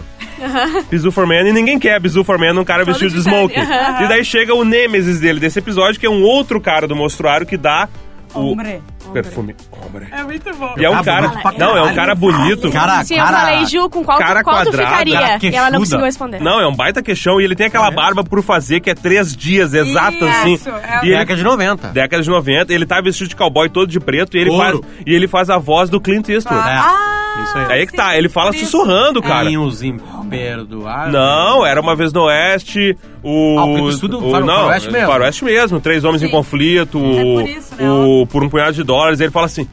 bizu 0.89 1.11
for 1.11 1.27
man, 1.27 1.41
e 1.49 1.51
ninguém 1.51 1.77
quer 1.77 1.99
bizu 1.99 2.23
for 2.23 2.39
man, 2.39 2.57
um 2.57 2.63
cara 2.63 2.85
Todo 2.85 2.93
vestido 2.93 3.11
de 3.11 3.17
diferente. 3.17 3.53
smoking. 3.59 4.03
E 4.03 4.07
daí 4.07 4.23
chega 4.23 4.55
o 4.55 4.63
nêmesis 4.63 5.19
dele 5.19 5.41
desse 5.41 5.59
episódio, 5.59 5.99
que 5.99 6.05
é 6.05 6.09
um 6.09 6.23
outro 6.23 6.61
cara 6.61 6.87
do 6.87 6.95
mostruário 6.95 7.45
que 7.45 7.57
dá 7.57 7.89
o 8.37 8.51
Hombre. 8.51 8.81
perfume 9.13 9.55
Hombre. 9.71 10.07
É 10.11 10.23
muito 10.23 10.53
bom. 10.55 10.73
E 10.77 10.85
é 10.85 10.89
um 10.89 10.93
Ah, 10.95 11.03
cara, 11.03 11.31
não, 11.57 11.77
é 11.77 11.81
um 11.83 11.95
cara 11.95 12.13
bonito. 12.15 12.69
Cara, 12.71 13.03
Sim, 13.03 13.15
cara, 13.15 13.31
eu 13.31 13.41
falei, 13.41 13.65
Ju, 13.65 13.89
com 13.89 14.03
qual, 14.03 14.17
cara 14.17 14.43
qual 14.43 14.57
tu 14.63 14.71
quadrado, 14.71 14.89
ficaria? 14.89 15.19
cara 15.19 15.39
e 15.41 15.55
ela 15.55 15.71
não 15.71 15.79
conseguiu 15.79 16.05
responder. 16.05 16.41
Não, 16.41 16.59
é 16.59 16.67
um 16.67 16.75
baita 16.75 17.01
queixão 17.01 17.39
e 17.39 17.43
ele 17.43 17.55
tem 17.55 17.67
aquela 17.67 17.89
barba 17.91 18.23
por 18.23 18.41
fazer 18.43 18.79
que 18.79 18.89
é 18.89 18.95
três 18.95 19.35
dias, 19.35 19.73
exato 19.73 20.23
assim. 20.25 20.53
Isso, 20.53 20.69
é 20.69 20.99
E 21.03 21.07
ele, 21.09 21.17
década 21.17 21.35
de 21.37 21.43
90. 21.43 21.87
década 21.89 22.23
de 22.23 22.29
90, 22.29 22.73
ele 22.73 22.85
tá 22.85 23.01
vestido 23.01 23.29
de 23.29 23.35
cowboy 23.35 23.69
todo 23.69 23.87
de 23.87 23.99
preto 23.99 24.37
e 24.37 24.41
ele, 24.41 24.55
faz, 24.55 24.79
e 25.05 25.13
ele 25.13 25.27
faz 25.27 25.49
a 25.49 25.57
voz 25.57 25.89
do 25.89 25.99
Clint 26.01 26.27
Eastwood. 26.29 26.67
É. 26.67 27.16
Isso 27.43 27.57
aí. 27.57 27.65
Aí 27.79 27.87
que 27.87 27.93
tá, 27.93 28.17
ele 28.17 28.29
fala 28.29 28.51
sussurrando, 28.53 29.21
cara. 29.21 29.45
Tem 29.45 29.57
os 29.57 29.81
imperdoáveis. 29.83 31.13
Não, 31.13 31.65
era 31.65 31.79
uma 31.81 31.95
vez 31.95 32.11
no 32.13 32.23
Oeste, 32.23 32.97
o... 33.23 33.55
Ah, 33.59 33.65
o 33.65 33.89
Eastwood, 33.89 34.15
o, 34.15 34.31
faro- 34.31 34.45
não, 34.45 34.55
faroeste 34.65 34.91
mesmo. 34.91 35.07
faroeste 35.07 35.45
mesmo, 35.45 35.79
Três 35.79 36.03
Homens 36.03 36.21
em 36.23 36.25
Sim. 36.27 36.31
Conflito, 36.31 36.97
É 36.97 37.23
por 37.23 37.49
isso, 37.49 37.75
né? 37.75 37.89
o 37.89 38.27
Por 38.27 38.43
um 38.43 38.49
Punhado 38.49 38.73
de 38.73 38.83
Dólares, 38.83 39.19
ele 39.19 39.31
fala 39.31 39.45
assim... 39.45 39.67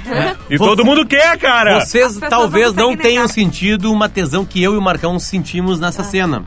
E 0.50 0.58
todo 0.58 0.84
mundo 0.84 1.06
quer, 1.06 1.38
cara! 1.38 1.80
Vocês 1.80 2.18
talvez 2.28 2.72
não 2.74 2.90
não 2.90 2.96
tenham 2.96 3.22
negar. 3.22 3.28
sentido 3.34 3.90
uma 3.92 4.08
tesão 4.08 4.44
que 4.44 4.62
eu 4.62 4.74
e 4.74 4.76
o 4.76 4.82
Marcão 4.82 5.18
sentimos 5.18 5.80
nessa 5.80 6.04
cena. 6.04 6.44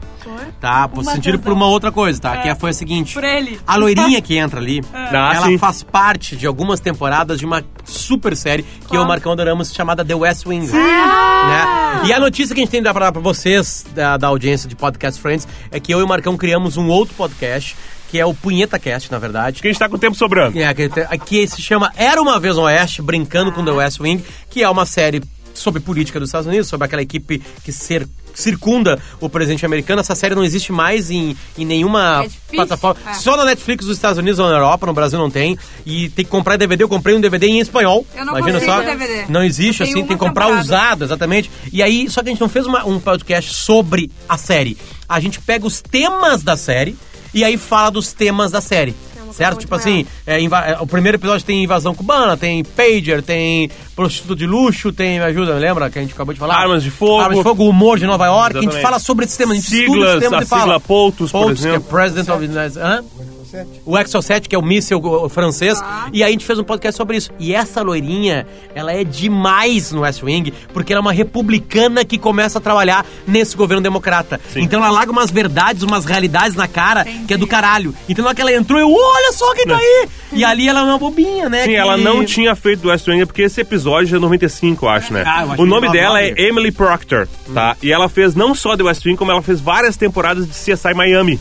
Tá? 0.60 0.88
Por 0.88 1.04
sentido 1.06 1.40
por 1.40 1.54
uma 1.54 1.68
outra 1.68 1.92
coisa, 1.92 2.20
tá? 2.20 2.36
É. 2.36 2.42
Que 2.54 2.60
foi 2.60 2.72
a 2.72 2.74
seguinte. 2.74 3.14
Por 3.14 3.24
ele. 3.24 3.60
A 3.66 3.76
loirinha 3.76 4.22
que 4.22 4.38
entra 4.38 4.60
ali, 4.60 4.84
Ah, 4.94 5.32
ela 5.36 5.46
sim. 5.48 5.58
faz 5.58 5.84
parte 5.84 6.36
de 6.36 6.46
algumas 6.46 6.80
temporadas 6.80 7.40
de 7.40 7.46
uma 7.46 7.64
super 7.86 8.36
série 8.36 8.64
que 8.88 8.96
eu 8.96 9.02
e 9.02 9.04
o 9.04 9.08
Marcão 9.08 9.32
adoramos, 9.32 9.74
chamada 9.74 10.04
The 10.04 10.16
West 10.16 10.46
Wing. 10.46 10.68
Né? 10.68 12.02
E 12.06 12.14
a 12.14 12.20
notícia 12.20 12.54
que 12.54 12.62
a 12.62 12.64
gente 12.64 12.72
tem 12.72 12.84
pra 12.84 12.94
dar 12.94 13.12
pra 13.12 13.22
vocês, 13.22 13.86
da, 13.96 14.18
da 14.18 14.28
audiência 14.28 14.68
de 14.68 14.76
Podcast 14.76 15.22
Friends, 15.22 15.48
é 15.72 15.80
que 15.80 15.94
eu 15.94 16.00
e 16.00 16.04
o 16.04 16.08
Marcão 16.08 16.36
criamos 16.38 16.78
um 16.78 16.88
outro 16.88 17.16
podcast, 17.16 17.76
que 18.10 18.20
é 18.20 18.26
o 18.26 18.34
Punheta 18.34 18.78
Cast, 18.80 19.12
na 19.12 19.20
verdade. 19.20 19.62
Que 19.62 19.68
a 19.68 19.72
gente 19.72 19.80
tá 19.80 19.90
com 19.90 19.96
o 19.96 20.00
tempo 20.00 20.16
sobrando. 20.16 20.58
É, 20.60 20.74
que, 20.74 20.90
que 21.26 21.48
se 21.48 21.62
chama 21.62 21.92
Era 21.96 22.22
Uma 22.22 22.40
Vez 22.40 22.56
no 22.56 22.64
Oeste, 22.64 23.02
brincando 23.02 23.52
com 23.52 23.64
The 23.64 23.72
West 23.72 24.00
Wing, 24.00 24.24
que 24.50 24.64
é 24.64 24.70
uma 24.70 24.86
série 24.86 25.22
sobre 25.54 25.82
política 25.82 26.20
dos 26.20 26.30
Estados 26.30 26.48
Unidos, 26.48 26.68
sobre 26.68 26.86
aquela 26.86 27.02
equipe 27.02 27.42
que 27.64 27.72
ser, 27.72 28.08
circunda 28.34 29.00
o 29.20 29.28
presidente 29.28 29.66
americano. 29.66 30.00
Essa 30.02 30.14
série 30.14 30.36
não 30.36 30.44
existe 30.44 30.72
mais 30.72 31.10
em, 31.10 31.36
em 31.58 31.66
nenhuma 31.66 32.24
É 32.52 32.56
plataforma. 32.56 33.00
é. 33.10 33.14
Só 33.16 33.36
na 33.36 33.44
Netflix 33.44 33.84
dos 33.86 33.98
Estados 33.98 34.20
Unidos 34.20 34.38
ou 34.40 34.46
na 34.48 34.54
Europa, 34.56 34.86
no 34.86 34.94
Brasil 34.94 35.18
não 35.18 35.32
tem. 35.32 35.58
E 35.84 36.10
tem 36.10 36.24
que 36.24 36.30
comprar 36.30 36.58
DVD. 36.58 36.84
Eu 36.84 36.88
comprei 36.90 37.16
um 37.16 37.20
DVD 37.20 37.48
em 37.48 37.60
espanhol. 37.60 38.06
Eu 38.16 38.24
não 38.26 38.38
Imagina 38.38 38.60
só. 38.64 38.82
DVD. 38.84 39.26
Não 39.30 39.44
existe, 39.44 39.82
assim, 39.82 39.94
tem 39.96 40.06
que 40.06 40.16
comprar 40.18 40.46
temporada. 40.46 40.62
usado, 40.64 41.04
exatamente. 41.06 41.50
E 41.74 41.82
aí, 41.82 42.08
só 42.08 42.22
que 42.22 42.30
a 42.30 42.32
gente 42.32 42.42
não 42.42 42.50
fez 42.50 42.68
uma- 42.68 42.86
um 42.86 43.00
podcast 43.00 43.52
sobre 43.56 44.12
a 44.30 44.38
série. 44.38 44.78
A 45.10 45.20
gente 45.20 45.42
pega 45.42 45.66
os 45.66 45.82
temas 45.82 46.44
da 46.44 46.56
série 46.56 46.96
e 47.38 47.44
aí 47.44 47.58
fala 47.58 47.92
dos 47.92 48.12
temas 48.12 48.52
da 48.52 48.62
série. 48.62 48.96
uma 49.24 49.34
Certo? 49.34 49.60
Tipo 49.60 49.76
assim, 49.76 50.06
é, 50.26 50.44
é, 50.44 50.78
o 50.80 50.88
primeiro 50.88 51.18
episódio 51.18 51.46
tem 51.46 51.64
invasão 51.64 51.94
cubana, 51.94 52.36
tem 52.36 52.64
pager, 52.64 53.22
tem 53.22 53.70
prostituta 53.96 54.36
de 54.36 54.48
luxo, 54.48 54.92
tem, 54.92 55.20
me 55.20 55.26
ajuda, 55.26 55.54
lembra 55.56 55.90
que 55.90 56.00
a 56.00 56.02
gente 56.02 56.14
acabou 56.14 56.34
de 56.34 56.40
falar? 56.40 56.56
Armas 56.56 56.84
de 56.84 56.90
fogo. 56.90 57.22
Armas 57.22 57.38
de 57.38 57.44
fogo, 57.44 57.68
humor 57.68 58.00
de 58.00 58.06
Nova 58.06 58.26
York. 58.26 58.58
A 58.58 58.62
gente 58.62 58.70
Exatamente. 58.70 58.84
fala 58.84 59.00
sobre 59.00 59.26
esses 59.26 59.38
temas, 59.38 59.58
a 59.58 59.60
gente 59.60 59.66
estuda 59.66 59.92
Siglas, 59.92 60.10
esses 60.10 60.30
temas 60.30 60.40
a 60.40 60.44
e 60.44 60.48
fala. 60.48 60.62
sigla 60.62 60.80
POTUS, 60.80 61.32
por 61.32 61.42
POTUS, 61.42 61.60
que 61.60 61.68
é 61.68 61.70
exemplo. 61.70 61.90
President 61.90 62.30
of 62.30 62.48
the 62.48 62.60
United 62.60 62.72
States. 62.72 63.37
O 63.86 63.98
Exocet, 63.98 64.48
que 64.48 64.56
é 64.56 64.60
o 64.60 64.62
míssil 64.62 65.02
francês. 65.30 65.82
E 66.14 66.24
aí 66.24 66.30
a 66.30 66.32
gente 66.32 66.46
fez 66.46 66.60
um 66.60 66.64
podcast 66.64 66.98
sobre 66.98 67.18
isso. 67.18 67.32
E 67.40 67.54
essa 67.54 67.82
loirinha, 67.82 68.46
ela 68.76 68.92
é 68.94 69.04
demais 69.04 69.92
no 69.92 70.02
West 70.02 70.22
Wing, 70.24 70.52
porque 70.74 70.94
ela 70.94 71.00
é 71.00 71.02
uma 71.02 71.12
republicana 71.14 72.04
que 72.06 72.18
começa 72.18 72.58
a 72.58 72.62
trabalhar 72.62 73.06
nesse 73.28 73.56
governo 73.56 73.82
democrata. 73.82 74.40
Sim. 74.54 74.62
Então 74.62 74.84
ela 74.84 74.92
larga 74.92 75.12
umas 75.12 75.32
verdades, 75.32 75.84
umas 75.84 76.06
realidades 76.06 76.56
na 76.56 76.68
cara, 76.68 77.06
que 77.28 77.34
é 77.34 77.38
do 77.38 77.48
caralho. 77.48 77.94
Então 78.10 78.24
na 78.24 78.30
hora 78.30 78.36
que 78.36 78.42
ela 78.42 78.54
entrou, 78.54 78.80
eu, 78.80 78.90
olha 78.92 79.32
só 79.34 79.54
quem 79.54 79.66
tá 79.66 79.78
aí! 79.78 80.08
E 80.34 80.44
ali 80.44 80.68
ela 80.68 80.82
é 80.82 80.84
uma 80.84 80.98
bobinha, 80.98 81.50
né? 81.50 81.64
Sim, 81.64 81.70
que- 81.70 81.76
ela 81.76 81.98
não 81.98 82.24
tinha 82.26 82.56
feito 82.56 82.82
do 82.82 82.90
West 82.90 83.08
Wing, 83.08 83.26
porque 83.26 83.44
esse 83.44 83.62
episódio 83.62 84.16
é 84.18 84.20
95, 84.20 84.86
eu 84.86 84.90
acho, 84.90 85.14
né? 85.14 85.24
Ah, 85.26 85.44
eu 85.44 85.52
acho 85.54 85.62
o 85.62 85.66
nome 85.66 85.88
é 85.88 85.92
dela 85.92 86.20
é 86.20 86.30
99. 86.30 86.50
Emily 86.50 86.72
Proctor, 86.72 87.28
tá? 87.54 87.78
E 87.82 87.92
ela 87.92 88.10
fez 88.10 88.36
não 88.36 88.54
só 88.54 88.76
The 88.76 88.84
West 88.84 89.06
Wing, 89.06 89.16
como 89.16 89.32
ela 89.32 89.42
fez 89.42 89.60
várias 89.62 89.96
temporadas 89.96 90.46
de 90.46 90.54
CSI 90.54 90.94
Miami. 90.94 91.40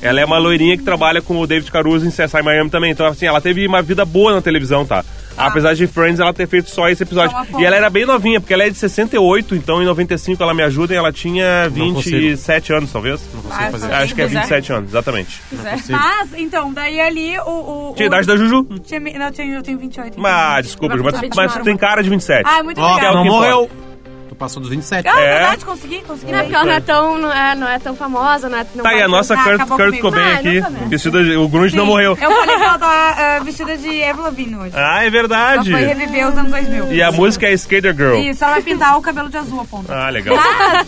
Ela 0.00 0.20
é 0.20 0.24
uma 0.24 0.38
loirinha 0.38 0.76
que 0.76 0.82
trabalha 0.84 1.20
com 1.20 1.38
o 1.40 1.46
David 1.46 1.70
Caruso 1.72 2.06
em 2.06 2.10
CSI 2.10 2.42
Miami 2.42 2.70
também. 2.70 2.90
Então, 2.92 3.06
assim, 3.06 3.26
ela 3.26 3.40
teve 3.40 3.66
uma 3.66 3.82
vida 3.82 4.04
boa 4.04 4.32
na 4.32 4.40
televisão, 4.40 4.84
tá? 4.86 5.04
Apesar 5.36 5.72
de 5.74 5.86
Friends 5.86 6.18
ela 6.18 6.32
ter 6.34 6.48
feito 6.48 6.68
só 6.68 6.88
esse 6.88 7.02
episódio. 7.04 7.36
E 7.60 7.64
ela 7.64 7.76
era 7.76 7.88
bem 7.88 8.04
novinha, 8.04 8.40
porque 8.40 8.52
ela 8.52 8.64
é 8.64 8.70
de 8.70 8.76
68, 8.76 9.54
então 9.54 9.80
em 9.80 9.86
95 9.86 10.42
ela 10.42 10.52
me 10.52 10.62
ajuda 10.64 10.94
e 10.94 10.96
ela 10.96 11.12
tinha 11.12 11.70
Não 11.70 11.94
27 11.94 12.72
anos, 12.72 12.90
talvez. 12.92 13.20
Não 13.32 13.42
consigo 13.42 13.62
Ah, 13.62 13.70
fazer. 13.70 13.92
Acho 13.92 14.14
que 14.16 14.20
é 14.22 14.24
Pois 14.24 14.34
é. 14.36 14.40
27 14.40 14.72
anos, 14.72 14.90
exatamente. 14.90 15.40
Mas, 15.90 16.32
então, 16.36 16.72
daí 16.72 17.00
ali 17.00 17.38
o. 17.38 17.90
o 17.90 17.94
Tinha 17.94 18.06
o- 18.06 18.10
idade 18.10 18.26
da 18.26 18.36
Juju. 18.36 18.64
Tinha, 18.84 18.98
não, 19.00 19.26
eu 19.26 19.32
tenho, 19.32 19.54
eu 19.54 19.62
tenho 19.62 19.78
28. 19.78 20.18
Mas, 20.20 20.66
desculpa, 20.66 20.96
Vai 20.96 21.04
mas, 21.12 21.20
pra 21.20 21.28
mas 21.36 21.52
tu 21.54 21.62
tem 21.62 21.76
cara 21.76 22.02
de 22.02 22.10
27. 22.10 22.42
Ah, 22.44 22.62
muito 22.64 22.80
Ó, 22.80 22.94
legal. 22.96 23.12
o 23.12 23.16
não 23.16 23.24
morreu. 23.24 23.70
Passou 24.38 24.60
dos 24.62 24.70
27. 24.70 25.08
Ah, 25.08 25.20
é 25.20 25.24
É. 25.24 25.32
verdade, 25.38 25.64
consegui, 25.64 26.02
consegui. 26.02 26.30
Não, 26.30 26.38
porque 26.40 26.54
ela 26.54 26.64
não 26.64 26.72
é 26.72 26.80
tão, 26.80 27.18
não 27.18 27.32
é, 27.32 27.54
não 27.56 27.68
é 27.68 27.78
tão 27.80 27.96
famosa, 27.96 28.48
não 28.48 28.58
é... 28.58 28.66
Não 28.74 28.82
Tá 28.84 28.90
aí 28.90 28.94
vai- 28.96 29.04
a 29.04 29.08
nossa 29.08 29.34
Ah, 29.34 29.42
Kurt, 29.42 29.66
Kurt. 29.68 29.98
Cobain 30.00 30.22
Ah, 30.22 30.34
aqui. 30.36 30.60
não 30.60 30.70
tá. 30.72 30.78
Vestida 30.86 31.24
de, 31.24 31.36
o 31.36 31.48
Grunge 31.48 31.74
não 31.76 31.84
Sim. 31.84 31.90
morreu. 31.90 32.10
Eu 32.20 32.30
falei 32.30 32.56
que 32.56 32.62
ela 32.62 32.78
tá 32.78 33.16
ah, 33.18 33.40
vestida 33.42 33.76
de 33.76 34.04
Avril 34.04 34.24
Lavigne 34.24 34.56
hoje. 34.56 34.72
Ah, 34.76 34.98
é 35.00 35.02
Ela 35.02 35.10
verdade. 35.10 35.70
foi 35.72 35.80
reviver 35.82 36.28
os 36.28 36.38
anos 36.38 36.52
2000. 36.52 36.92
E 36.92 37.02
a 37.02 37.10
música 37.10 37.46
é 37.46 37.52
Skater 37.54 37.92
Girl. 37.96 38.14
Isso, 38.14 38.44
ela 38.44 38.52
vai 38.54 38.62
pintar 38.62 38.96
o 38.96 39.02
cabelo 39.02 39.28
de 39.28 39.36
azul 39.38 39.60
a 39.60 39.64
ponta. 39.64 39.92
Ah, 39.92 40.08
legal. 40.08 40.36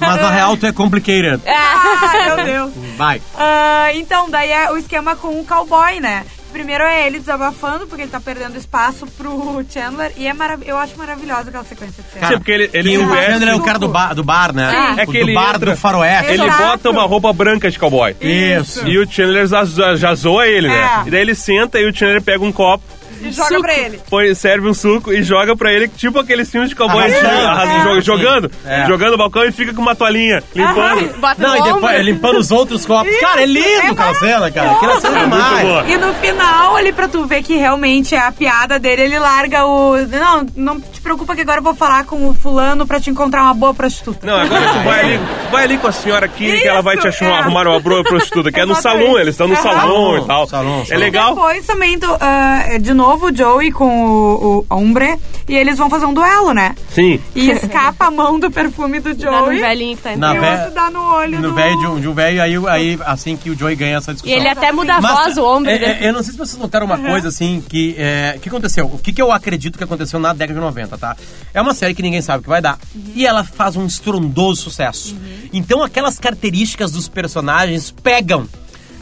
Mas 0.00 0.22
na 0.22 0.30
real 0.30 0.56
tu 0.56 0.66
é 0.66 0.72
complicated. 0.72 1.40
Ah, 1.46 2.36
meu 2.36 2.44
Deus. 2.44 2.72
Vai. 2.96 3.20
Ah, 3.36 3.88
então, 3.94 4.30
daí 4.30 4.50
é 4.52 4.70
o 4.70 4.76
esquema 4.76 5.16
com 5.16 5.40
o 5.40 5.44
cowboy, 5.44 5.98
né? 5.98 6.24
Primeiro 6.52 6.84
é 6.84 7.06
ele 7.06 7.18
desabafando, 7.18 7.86
porque 7.86 8.02
ele 8.02 8.10
tá 8.10 8.20
perdendo 8.20 8.56
espaço 8.56 9.06
pro 9.16 9.64
Chandler. 9.72 10.12
E 10.16 10.26
é 10.26 10.32
marav 10.32 10.62
eu 10.66 10.76
acho 10.76 10.96
maravilhosa 10.98 11.48
aquela 11.48 11.64
sequência 11.64 12.02
de 12.02 12.10
cena. 12.10 12.26
Sim, 12.28 12.34
porque 12.38 12.50
ele, 12.52 12.70
ele 12.72 12.92
E 12.92 12.98
o 12.98 13.08
veste- 13.08 13.32
Chandler 13.32 13.48
é 13.50 13.54
o 13.54 13.60
cara 13.62 13.78
do 13.78 13.88
bar, 13.88 14.14
do 14.14 14.24
bar 14.24 14.52
né? 14.54 14.96
É 14.98 15.04
O 15.04 15.06
que 15.10 15.24
do 15.24 15.32
bar 15.32 15.54
entra- 15.56 15.70
do 15.72 15.76
faroeste. 15.76 16.32
Ele 16.32 16.42
Exato. 16.44 16.62
bota 16.62 16.90
uma 16.90 17.02
roupa 17.04 17.32
branca 17.32 17.70
de 17.70 17.78
cowboy. 17.78 18.16
Isso. 18.20 18.86
E 18.86 18.98
o 18.98 19.10
Chandler 19.10 19.46
já, 19.46 19.64
já, 19.64 19.96
já 19.96 20.14
zoa 20.14 20.46
ele, 20.46 20.68
né? 20.68 20.90
É. 21.04 21.08
E 21.08 21.10
daí 21.10 21.20
ele 21.20 21.34
senta 21.34 21.78
e 21.78 21.88
o 21.88 21.94
Chandler 21.94 22.22
pega 22.22 22.44
um 22.44 22.52
copo, 22.52 22.82
E 23.20 23.32
joga 23.32 23.60
pra 23.60 23.74
ele. 23.74 24.00
põe, 24.08 24.34
serve 24.34 24.68
um 24.68 24.74
suco 24.74 25.12
e 25.12 25.22
joga 25.22 25.56
pra 25.56 25.72
ele, 25.72 25.88
tipo 25.88 26.18
aqueles 26.18 26.50
filmes 26.50 26.70
de 26.70 26.76
cowboy 26.76 26.98
Arrasando. 27.04 27.26
antigos, 27.26 27.44
arrasando, 27.46 27.88
É. 27.90 27.94
jo- 27.94 28.00
jogando, 28.00 28.50
É. 28.66 28.86
jogando 28.86 29.10
no 29.12 29.18
balcão 29.18 29.44
e 29.44 29.52
fica 29.52 29.72
com 29.74 29.82
uma 29.82 29.94
toalhinha, 29.94 30.42
limpando. 30.54 31.14
Não, 31.38 31.56
e 31.56 31.62
depois 31.72 32.04
limpando 32.04 32.38
os 32.38 32.50
outros 32.50 32.84
copos. 32.86 33.14
Cara, 33.20 33.42
é 33.42 33.46
lindo 33.46 33.66
É 33.66 33.86
aquela 33.88 34.14
cena, 34.14 34.50
cara. 34.50 34.70
Aquela 34.72 35.00
cena 35.00 35.18
é 35.18 35.22
É 35.22 35.26
muito 35.26 35.42
demais. 35.44 35.66
boa. 35.68 35.84
E 35.88 35.96
no 35.96 36.14
final, 36.14 36.76
ali 36.76 36.92
pra 36.92 37.08
tu 37.08 37.24
ver 37.26 37.42
que 37.42 37.56
realmente 37.56 38.14
é 38.14 38.18
a 38.18 38.32
piada 38.32 38.78
dele, 38.78 39.02
ele 39.02 39.18
larga 39.18 39.64
o. 39.66 39.96
Não, 40.06 40.46
não 40.56 40.80
te 40.80 41.00
preocupa 41.00 41.34
que 41.34 41.42
agora 41.42 41.58
eu 41.58 41.62
vou 41.64 41.74
falar 41.74 42.04
com 42.04 42.28
o 42.28 42.34
fulano 42.34 42.86
pra 42.86 43.00
te 43.00 43.10
encontrar 43.10 43.42
uma 43.42 43.54
boa 43.54 43.74
prostituta. 43.74 44.26
Não, 44.26 44.34
agora 44.40 44.60
tu 44.72 44.78
vai 44.84 45.00
ali, 45.00 45.20
vai 45.50 45.64
ali 45.64 45.78
com 45.78 45.86
a 45.86 45.92
senhora 45.92 46.26
aqui 46.26 46.60
que 46.60 46.68
ela 46.68 46.82
vai 46.82 46.96
te 46.96 47.00
Isso, 47.08 47.08
achar, 47.24 47.26
é. 47.30 47.38
arrumar 47.38 47.66
uma 47.66 47.80
bro- 47.80 48.02
prostituta, 48.04 48.50
que 48.52 48.60
é 48.60 48.64
no 48.64 48.74
salão, 48.80 49.18
eles 49.18 49.34
estão 49.34 49.48
no 49.48 49.56
salão 49.56 50.18
e 50.18 50.26
tal. 50.26 50.46
Salão, 50.46 50.84
É 50.90 50.96
legal. 50.96 51.34
Depois 51.34 51.66
também, 51.66 51.98
tu, 51.98 52.06
ah, 52.20 52.64
de 52.80 52.92
novo, 52.94 53.09
o 53.16 53.34
Joey 53.36 53.72
com 53.72 53.86
o, 54.06 54.58
o 54.58 54.66
Hombre, 54.74 55.18
e 55.48 55.56
eles 55.56 55.78
vão 55.78 55.88
fazer 55.90 56.06
um 56.06 56.14
duelo, 56.14 56.52
né? 56.52 56.74
Sim. 56.90 57.20
E 57.34 57.50
escapa 57.50 58.06
a 58.06 58.10
mão 58.10 58.38
do 58.38 58.50
perfume 58.50 59.00
do 59.00 59.14
Dá 59.14 59.30
no 59.30 59.44
Joey. 59.46 59.60
velhinho 59.60 59.96
que 59.96 60.02
tá 60.02 60.16
Na 60.16 60.34
e 60.34 60.38
o 60.38 60.42
entrando. 60.42 60.58
outro 60.60 60.74
dá 60.74 60.90
no 60.90 61.02
olho 61.14 61.40
No 61.40 61.48
do... 61.48 61.54
velho 61.54 61.78
de 61.78 61.86
um, 61.86 62.00
de 62.00 62.08
um 62.08 62.14
velho, 62.14 62.42
aí, 62.42 62.54
aí 62.68 62.98
assim 63.04 63.36
que 63.36 63.50
o 63.50 63.58
Joey 63.58 63.74
ganha 63.76 63.96
essa 63.98 64.10
E 64.10 64.14
discussão. 64.14 64.36
ele 64.38 64.48
até 64.48 64.70
muda 64.72 64.94
a 64.96 65.00
voz, 65.00 65.36
o 65.36 65.44
ombro 65.44 65.70
é, 65.70 65.78
dele. 65.78 65.92
é, 66.04 66.08
eu 66.08 66.12
não 66.12 66.22
sei 66.22 66.32
se 66.32 66.38
vocês 66.38 66.58
notaram 66.60 66.86
uma 66.86 66.98
coisa 66.98 67.28
assim 67.28 67.62
que. 67.68 67.94
É, 67.98 68.38
que 68.40 68.48
aconteceu? 68.48 68.86
O 68.86 68.98
que, 68.98 69.12
que 69.12 69.20
eu 69.22 69.32
acredito 69.32 69.76
que 69.78 69.84
aconteceu 69.84 70.18
na 70.20 70.32
década 70.32 70.58
de 70.58 70.64
90, 70.64 70.98
tá? 70.98 71.16
É 71.52 71.60
uma 71.60 71.74
série 71.74 71.94
que 71.94 72.02
ninguém 72.02 72.22
sabe 72.22 72.40
o 72.40 72.42
que 72.42 72.48
vai 72.48 72.60
dar. 72.62 72.78
E 73.14 73.26
ela 73.26 73.42
faz 73.44 73.76
um 73.76 73.86
estrondoso 73.86 74.62
sucesso. 74.62 75.16
Então 75.52 75.82
aquelas 75.82 76.18
características 76.18 76.92
dos 76.92 77.08
personagens 77.08 77.90
pegam. 78.02 78.46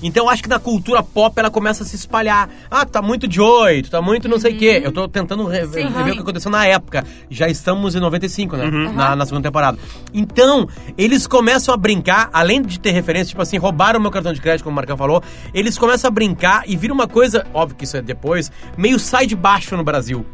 Então 0.02 0.24
eu 0.26 0.30
acho 0.30 0.42
que 0.42 0.48
na 0.48 0.58
cultura 0.58 1.02
pop 1.02 1.38
ela 1.38 1.50
começa 1.50 1.82
a 1.82 1.86
se 1.86 1.96
espalhar. 1.96 2.48
Ah, 2.70 2.84
tá 2.86 3.02
muito 3.02 3.30
Joey, 3.30 3.82
tu 3.82 3.90
tá 3.90 4.00
muito 4.00 4.28
não 4.28 4.38
sei 4.38 4.54
o 4.54 4.58
quê. 4.58 4.80
Eu 4.84 4.92
tô 4.92 5.08
tentando 5.08 5.44
re- 5.46 5.66
Sim, 5.66 5.88
rever 5.98 6.12
o 6.12 6.16
que 6.16 6.22
aconteceu 6.22 6.50
na 6.50 6.64
época. 6.66 7.04
Já 7.30 7.48
estamos 7.48 7.94
em 7.94 8.00
95, 8.00 8.56
né? 8.56 8.66
Na, 8.94 9.16
na 9.16 9.26
segunda 9.26 9.48
temporada. 9.48 9.78
Então, 10.14 10.68
eles 10.96 11.26
começam 11.26 11.74
a 11.74 11.76
brincar, 11.76 12.30
além 12.32 12.62
de 12.62 12.78
ter 12.78 12.90
referência, 12.92 13.28
tipo 13.30 13.42
assim, 13.42 13.56
roubaram 13.58 13.98
meu 14.00 14.10
cartão 14.10 14.32
de 14.32 14.40
crédito, 14.40 14.64
como 14.64 14.72
o 14.72 14.76
Marcão 14.76 14.96
falou, 14.96 15.22
eles 15.52 15.76
começam 15.76 16.08
a 16.08 16.10
brincar 16.10 16.62
e 16.66 16.76
vira 16.76 16.92
uma 16.92 17.06
coisa, 17.08 17.46
óbvio 17.52 17.76
que 17.76 17.84
isso 17.84 17.96
é 17.96 18.02
depois, 18.02 18.50
meio 18.76 18.98
sai 18.98 19.26
de 19.26 19.34
baixo 19.36 19.76
no 19.76 19.84
Brasil. 19.84 20.24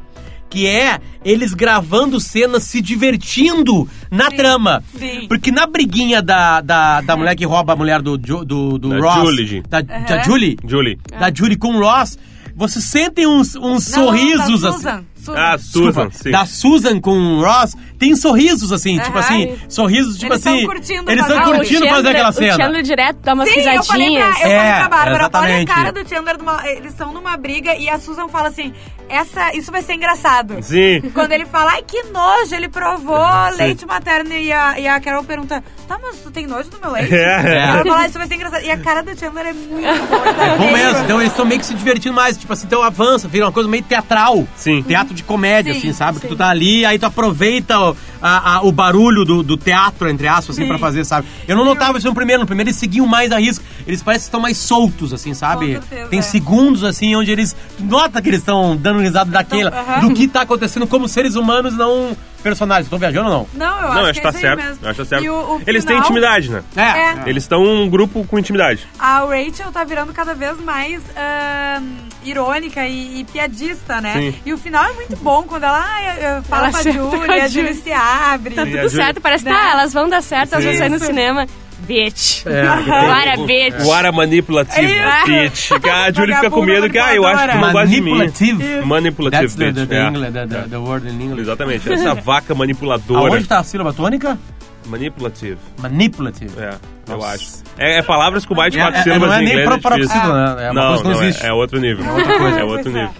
Que 0.55 0.69
é 0.69 1.01
eles 1.25 1.53
gravando 1.53 2.21
cenas 2.21 2.62
se 2.62 2.81
divertindo 2.81 3.88
na 4.09 4.31
trama. 4.31 4.85
sim. 4.97 5.27
Porque 5.27 5.51
na 5.51 5.67
briguinha 5.67 6.23
da, 6.23 6.61
da, 6.61 7.01
da 7.01 7.17
mulher 7.17 7.35
que 7.35 7.45
rouba 7.45 7.73
a 7.73 7.77
mulher 7.77 8.01
do, 8.01 8.17
do, 8.17 8.45
do 8.79 8.88
Da 8.88 8.99
Ross. 9.01 9.17
Julie. 9.31 9.62
Da, 9.69 9.81
da 9.81 10.23
Julie 10.23 10.57
Julie. 10.64 10.97
da 11.19 11.33
Julie 11.35 11.57
com 11.57 11.75
o 11.75 11.81
Ross, 11.81 12.17
vocês 12.55 12.85
sentem 12.85 13.27
uns, 13.27 13.57
uns 13.57 13.90
Não, 13.90 14.05
sorrisos 14.05 14.61
da 14.61 14.69
assim. 14.71 15.05
Susan. 15.25 15.39
Ah, 15.39 15.59
Susan, 15.59 16.07
Desculpa, 16.07 16.11
sim. 16.13 16.31
da 16.31 16.47
Susan 16.47 17.01
com 17.01 17.11
o 17.17 17.45
Ross, 17.45 17.77
tem 17.99 18.15
sorrisos 18.17 18.73
assim, 18.73 18.99
tipo 18.99 19.17
Aham. 19.19 19.21
assim, 19.21 19.57
sorrisos 19.69 20.19
tipo 20.19 20.33
Eles 20.33 20.45
tão 20.45 20.55
assim. 20.55 20.67
curtindo 20.67 21.11
eles 21.11 21.23
fazer- 21.23 21.35
estão 21.35 21.39
Ah, 21.39 21.55
o 21.55 21.57
curtindo 21.57 21.75
Chandler- 21.79 21.95
fazer 21.95 22.09
aquela 22.09 22.29
O 22.29 22.33
cena. 22.33 22.53
Chandler 22.57 22.83
direto 22.83 23.17
dá 23.23 23.35
umas 23.35 23.49
Sim, 23.49 23.55
eu 23.61 23.63
falei, 23.65 23.75
pra, 23.75 23.75
eu 23.75 23.83
risadinhas. 23.83 24.39
falei 24.39 24.53
É, 24.57 24.75
pra 24.79 24.89
Bárbara, 24.89 25.09
olha 25.09 25.15
a 25.15 25.27
exatamente. 25.27 25.67
cara 25.73 25.93
do 25.93 26.09
Chandler, 26.09 26.39
numa- 26.39 26.69
eles 26.69 26.93
estão 26.93 27.13
numa 27.13 27.37
briga 27.37 27.75
e 27.77 27.89
a 27.89 27.99
Susan 27.99 28.29
fala 28.29 28.49
assim, 28.49 28.73
essa, 29.09 29.55
isso 29.55 29.71
vai 29.71 29.83
ser 29.83 29.95
engraçado. 29.95 30.57
Sim. 30.63 31.01
Quando 31.13 31.33
ele 31.33 31.47
fala, 31.47 31.73
ai 31.73 31.83
que 31.83 32.03
nojo, 32.05 32.55
ele 32.55 32.69
provou 32.69 33.19
Sim. 33.53 33.59
leite 33.59 33.87
materno 33.87 34.33
e 34.33 34.53
a, 34.53 34.79
e 34.81 34.89
a 34.89 34.99
Carol 35.01 35.25
pergunta, 35.25 35.63
tá, 35.87 35.99
mas 36.03 36.17
tu 36.19 36.31
tem 36.31 36.47
nojo 36.47 36.71
do 36.71 36.79
meu 36.81 36.91
leite? 36.93 37.15
É. 37.15 37.65
Ela 37.69 37.85
fala, 37.85 38.07
isso 38.07 38.19
vai 38.19 38.27
ser 38.27 38.35
engraçado. 38.35 38.65
E 38.65 38.71
a 38.71 38.79
cara 38.79 39.03
do 39.03 39.19
Chandler 39.19 39.47
é 39.47 39.53
muito 39.53 40.09
boa. 40.09 40.29
É 40.29 40.57
bom 40.59 40.73
mesmo, 40.73 41.05
então 41.05 41.21
eles 41.21 41.33
estão 41.33 41.45
meio 41.47 41.61
que 41.61 41.67
se 41.67 41.75
divertindo 41.75 42.15
mais, 42.15 42.37
tipo 42.37 42.53
assim, 42.53 42.67
então 42.67 42.83
avança, 42.83 43.29
vira 43.29 43.47
uma 43.47 43.53
coisa 43.53 43.69
meio 43.69 43.83
teatral. 43.83 44.47
Sim. 44.57 44.83
Teatro 44.83 45.13
de 45.14 45.22
comédia, 45.22 45.72
Sim, 45.72 45.79
assim, 45.79 45.92
sabe? 45.92 46.20
Que 46.20 46.27
tu 46.29 46.37
tá 46.37 46.48
ali, 46.48 46.85
aí 46.85 46.98
tu 46.98 47.07
aproveita 47.07 47.79
o, 47.79 47.96
a- 48.20 48.57
a- 48.57 48.62
o 48.62 48.70
barulho 48.72 49.24
do, 49.24 49.42
do 49.42 49.57
teatro, 49.57 50.09
entre 50.09 50.27
aspas, 50.29 50.50
assim, 50.57 50.62
Sim. 50.62 50.68
pra 50.68 50.79
fazer, 50.79 51.05
sabe? 51.05 51.27
Eu 51.48 51.57
não 51.57 51.64
notava 51.64 51.98
isso 51.98 52.07
no 52.09 52.14
primeiro, 52.14 52.40
no 52.42 52.46
primeiro 52.46 52.68
eles 52.70 52.79
seguiam 52.79 53.07
mais 53.07 53.33
a 53.33 53.38
risco. 53.38 53.64
Eles 53.87 54.03
parecem 54.03 54.22
que 54.24 54.29
estão 54.29 54.40
mais 54.40 54.57
soltos, 54.59 55.12
assim, 55.12 55.33
sabe? 55.35 55.72
Certeza, 55.72 56.09
Tem 56.09 56.18
é. 56.18 56.22
segundos, 56.22 56.83
assim, 56.85 57.14
onde 57.16 57.31
eles. 57.31 57.55
tu 57.77 57.85
Nota 57.85 58.20
que 58.20 58.29
eles 58.29 58.40
estão 58.40 58.77
dando 58.77 59.00
risada 59.00 59.31
daquela, 59.31 59.70
aham. 59.70 60.09
do 60.09 60.14
que 60.14 60.27
tá 60.27 60.40
acontecendo 60.42 60.87
como 60.87 61.07
seres 61.09 61.35
humanos, 61.37 61.74
não 61.77 62.16
personagens. 62.42 62.88
Tô 62.90 62.98
viajando 62.98 63.29
ou 63.31 63.35
não? 63.35 63.46
Não, 63.55 63.77
eu 63.77 63.83
Não, 63.83 64.00
acho 64.00 64.11
acho 64.11 64.12
que 64.14 64.20
tá 64.20 64.29
é 64.29 64.31
isso 64.31 64.37
aí 64.37 64.42
certo. 64.42 64.57
mesmo. 64.64 64.79
Eu 64.83 64.90
acho 64.90 64.96
que 65.03 65.03
tá 65.03 65.09
certo. 65.09 65.24
E 65.24 65.31
o, 65.31 65.35
o 65.35 65.62
Eles 65.66 65.85
têm 65.85 65.96
final, 65.96 66.00
intimidade, 66.11 66.50
né? 66.50 66.62
É. 66.77 67.29
Eles 67.31 67.44
estão 67.44 67.62
um 67.62 67.88
grupo 67.88 68.24
com 68.27 68.38
intimidade. 68.38 68.87
A 68.98 69.20
Rachel 69.20 69.72
tá 69.72 69.83
virando 69.85 70.12
cada 70.12 70.35
vez 70.35 70.61
mais 70.61 71.03
ahn, 71.16 71.83
irônica 72.31 72.87
e, 72.87 73.21
e 73.21 73.25
piadista, 73.25 74.01
né? 74.01 74.13
Sim. 74.15 74.35
E 74.47 74.53
o 74.53 74.59
final 74.59 74.85
é 74.85 74.93
muito 74.93 75.17
bom, 75.17 75.43
quando 75.45 75.65
ela 75.65 75.79
ah, 75.81 76.43
fala 76.43 76.65
Ela 76.65 76.73
com 76.73 76.77
a 76.79 76.83
senta 76.83 76.99
com 76.99 77.11
Julie, 77.11 77.31
a 77.41 77.45
a 77.45 77.49
Julie 77.49 77.69
Julie. 77.69 77.83
se 77.83 77.93
abre. 77.93 78.55
Tá 78.55 78.63
tudo 78.65 78.75
Julie- 78.77 78.91
certo, 78.91 79.21
parece 79.21 79.45
que 79.45 79.51
Né? 79.51 79.57
tá, 79.57 79.71
elas 79.73 79.93
vão 79.93 80.09
dar 80.09 80.23
certo, 80.23 80.53
elas 80.55 80.65
vão 80.65 80.75
sair 80.77 80.89
no 80.91 80.99
cinema. 80.99 81.47
Bitch. 81.87 82.47
É, 82.47 82.63
Bora, 82.65 83.37
bitch. 83.47 83.85
What 83.87 84.07
a 84.07 84.13
manipulative 84.13 84.91
É. 84.91 85.25
bitch. 85.27 85.71
A 85.73 86.11
Julie 86.11 86.35
fica 86.35 86.49
com 86.51 86.63
medo 86.63 86.89
que, 86.89 86.99
ah, 86.99 87.15
eu 87.15 87.27
acho 87.27 87.45
que 87.47 87.53
tu 87.53 87.59
não 87.59 87.73
gosta 87.73 87.87
de 87.89 88.01
mim. 88.01 88.11
Manipulative. 88.17 88.87
Manipulative 88.87 89.43
That's 89.43 89.55
the, 89.55 89.65
bitch. 89.67 89.75
the, 89.75 89.87
the, 89.87 89.95
é. 89.97 90.07
English, 90.09 90.33
the, 90.33 90.47
the, 90.47 90.69
the 90.71 90.77
word 90.79 91.07
in 91.07 91.21
English. 91.21 91.43
Exatamente. 91.43 91.93
Essa 91.93 92.15
vaca 92.15 92.55
manipuladora. 92.57 93.35
Aonde 93.35 93.47
tá 93.47 93.59
a 93.59 93.65
sílaba 93.65 93.93
tônica? 93.93 94.39
Manipulative. 94.87 95.59
Manipulative. 95.81 96.53
É, 96.59 96.75
eu 97.09 97.16
Nossa. 97.16 97.35
acho. 97.35 97.47
É, 97.79 97.99
é 97.99 98.03
palavras 98.03 98.44
com 98.47 98.55
mais 98.55 98.73
de 98.73 98.79
É, 98.79 98.83
quatro 98.83 99.01
é, 99.01 99.03
sílabas 99.03 99.29
não 99.29 99.37
é 99.37 99.40
em 99.42 99.47
inglês. 99.49 99.70
é 99.70 99.79
paroxítono, 99.79 100.33
né? 100.35 100.66
É 100.66 100.70
uma 100.70 100.75
não, 100.75 100.88
coisa 100.88 101.03
que 101.03 101.09
não 101.09 101.14
não, 101.16 101.23
é- 101.23 101.29
existe. 101.29 101.47
É, 101.47 101.53
outro 101.53 101.81
nível. 101.81 102.05
outra 102.14 102.38
coisa. 102.38 102.61
É 102.61 102.64
outro 102.64 102.90
é. 102.90 102.94
nível. 102.94 103.11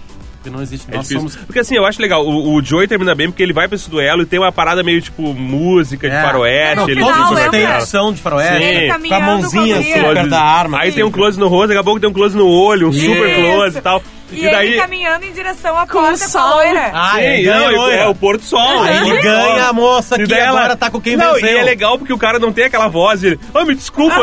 Que 0.43 0.49
não 0.51 0.61
existe. 0.61 0.85
É 0.91 0.95
Nós 0.97 1.07
difícil. 1.07 1.29
somos. 1.29 1.45
Porque 1.47 1.59
assim, 1.59 1.75
eu 1.75 1.85
acho 1.87 1.99
legal, 1.99 2.23
o, 2.23 2.53
o 2.53 2.61
Joey 2.63 2.87
termina 2.87 3.15
bem 3.15 3.29
porque 3.31 3.41
ele 3.41 3.51
vai 3.51 3.67
pra 3.67 3.75
esse 3.75 3.89
duelo 3.89 4.21
e 4.21 4.25
tem 4.27 4.37
uma 4.37 4.51
parada 4.51 4.83
meio 4.83 5.01
tipo 5.01 5.33
música 5.33 6.07
de 6.07 6.15
É. 6.15 6.21
faroeste. 6.21 6.75
Não, 6.75 6.83
ele 6.87 6.93
final, 6.93 7.09
todos 7.25 7.39
fica 7.51 7.77
os 7.79 7.89
são 7.89 8.13
de 8.13 8.21
faroeste. 8.21 8.57
Sim. 8.59 8.63
Ele 8.63 9.09
Com 9.09 9.13
a 9.15 9.19
mãozinha 9.19 9.73
com 9.75 9.79
a 9.79 9.79
assim, 9.81 9.93
perto 9.93 10.29
da 10.29 10.41
arma. 10.41 10.79
Aí 10.81 10.91
tem 10.91 11.03
um 11.03 11.09
close 11.09 11.39
no 11.39 11.47
rosto, 11.47 11.69
daqui 11.69 11.79
a 11.79 11.83
pouco 11.83 11.99
tem 11.99 12.07
um 12.09 12.13
close 12.13 12.37
no 12.37 12.47
olho, 12.47 12.89
um 12.89 12.93
super 12.93 13.35
close 13.35 13.77
e 13.79 13.81
tal. 13.81 14.03
E, 14.35 14.45
E, 14.45 14.51
daí. 14.51 14.67
ele 14.69 14.77
caminhando 14.77 15.23
em 15.25 15.31
direção 15.31 15.77
à 15.77 15.87
Com 15.87 15.99
porta 15.99 16.15
o 16.15 16.17
com 16.19 16.25
a 16.25 16.27
sol. 16.27 16.55
loira. 16.55 16.91
Ah, 16.93 17.11
Sim, 17.15 17.21
ele 17.21 17.49
não, 17.49 17.59
ganha, 17.71 17.95
é 18.01 18.07
o 18.07 18.15
Porto 18.15 18.43
Sol. 18.43 18.85
Ele 18.87 19.21
ganha 19.21 19.59
Sol. 19.61 19.69
a 19.69 19.73
moça 19.73 20.21
E 20.21 20.25
que 20.27 20.33
ela- 20.33 20.59
agora 20.59 20.75
tá 20.75 20.89
com 20.89 20.99
quem 21.01 21.15
não, 21.15 21.33
venceu. 21.33 21.49
E 21.49 21.57
é 21.57 21.63
legal 21.63 21.97
porque 21.97 22.13
o 22.13 22.17
cara 22.17 22.37
não 22.39 22.51
tem 22.51 22.65
aquela 22.65 22.87
voz 22.87 23.21
de. 23.21 23.39
Ah, 23.53 23.63
me 23.65 23.75
desculpa, 23.75 24.15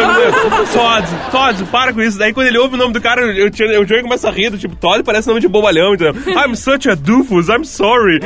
Todd, 0.73 1.07
Todd, 1.31 1.65
para 1.71 1.93
com 1.93 2.01
isso. 2.03 2.19
Daí 2.19 2.33
quando 2.33 2.47
ele 2.47 2.59
ouve 2.59 2.75
o 2.75 2.79
nome 2.79 2.93
do 2.93 3.01
cara, 3.01 3.23
eu, 3.23 3.51
eu, 3.51 3.83
o 3.83 3.87
Joey 3.87 4.03
começa 4.03 4.29
a 4.29 4.33
rir, 4.33 4.51
do 4.51 4.59
tipo, 4.59 4.77
Todd 4.77 5.03
parece 5.03 5.29
nome 5.29 5.41
de 5.41 5.49
bobalhão, 5.49 5.95
entendeu? 5.95 6.15
I'm 6.37 6.55
such 6.55 6.89
a 6.89 6.95
doofus, 6.95 7.49
I'm 7.49 7.65
sorry. 7.65 8.21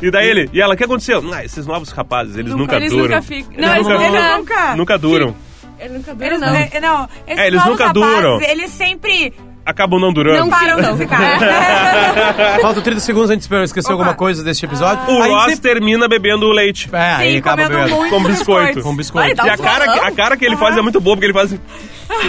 E 0.00 0.10
daí 0.10 0.28
ele, 0.28 0.50
e 0.52 0.60
ela, 0.60 0.74
o 0.74 0.76
que 0.76 0.84
aconteceu? 0.84 1.22
Ah, 1.32 1.44
esses 1.44 1.66
novos 1.66 1.90
rapazes, 1.90 2.36
eles 2.36 2.54
nunca, 2.54 2.76
eles 2.76 2.90
duram. 2.90 3.04
nunca 3.04 3.22
ficam. 3.22 3.52
Não, 3.56 3.74
eles 3.74 3.86
nunca- 3.86 4.08
nunca. 4.08 4.36
nunca. 4.38 4.76
Nunca 4.76 4.98
duram. 4.98 5.36
Ele 5.78 5.94
nunca 5.94 6.14
dura, 6.14 6.26
Eles, 6.26 6.40
não. 6.40 6.48
é, 6.54 6.80
não, 6.80 7.08
É, 7.26 7.46
eles 7.46 7.64
nunca 7.64 7.86
rapazes, 7.86 7.92
duram. 8.14 8.40
Eles 8.42 8.70
sempre 8.70 9.32
Acabam 9.70 10.00
não 10.00 10.12
durando. 10.12 10.38
Não 10.40 10.50
param 10.50 10.80
de 10.80 10.98
ficar. 10.98 11.20
Faltam 12.60 12.82
30 12.82 13.00
segundos 13.00 13.30
antes 13.30 13.46
de 13.46 13.54
eu 13.54 13.62
esquecer 13.62 13.86
Opa. 13.92 14.02
alguma 14.02 14.14
coisa 14.14 14.42
deste 14.42 14.64
episódio. 14.66 15.02
O 15.08 15.22
Aí 15.22 15.30
Ross 15.30 15.44
sempre- 15.50 15.70
termina 15.70 16.08
bebendo 16.08 16.46
o 16.46 16.52
leite. 16.52 16.88
É, 16.92 16.98
aí 17.14 17.32
Sim, 17.32 17.38
acaba 17.38 17.62
comendo 17.62 17.78
bebendo. 17.84 17.96
muito 17.96 18.10
Com 18.14 18.22
biscoito. 18.24 18.80
Com 18.82 18.96
biscoito. 18.96 19.28
E 19.46 19.48
um 19.48 19.52
a 19.52 19.56
cara, 19.56 19.84
a 20.08 20.10
cara 20.10 20.36
que 20.36 20.44
ele 20.44 20.56
faz 20.56 20.76
é 20.76 20.82
muito 20.82 21.00
boa, 21.00 21.16
porque 21.16 21.26
ele 21.26 21.32
faz 21.32 21.54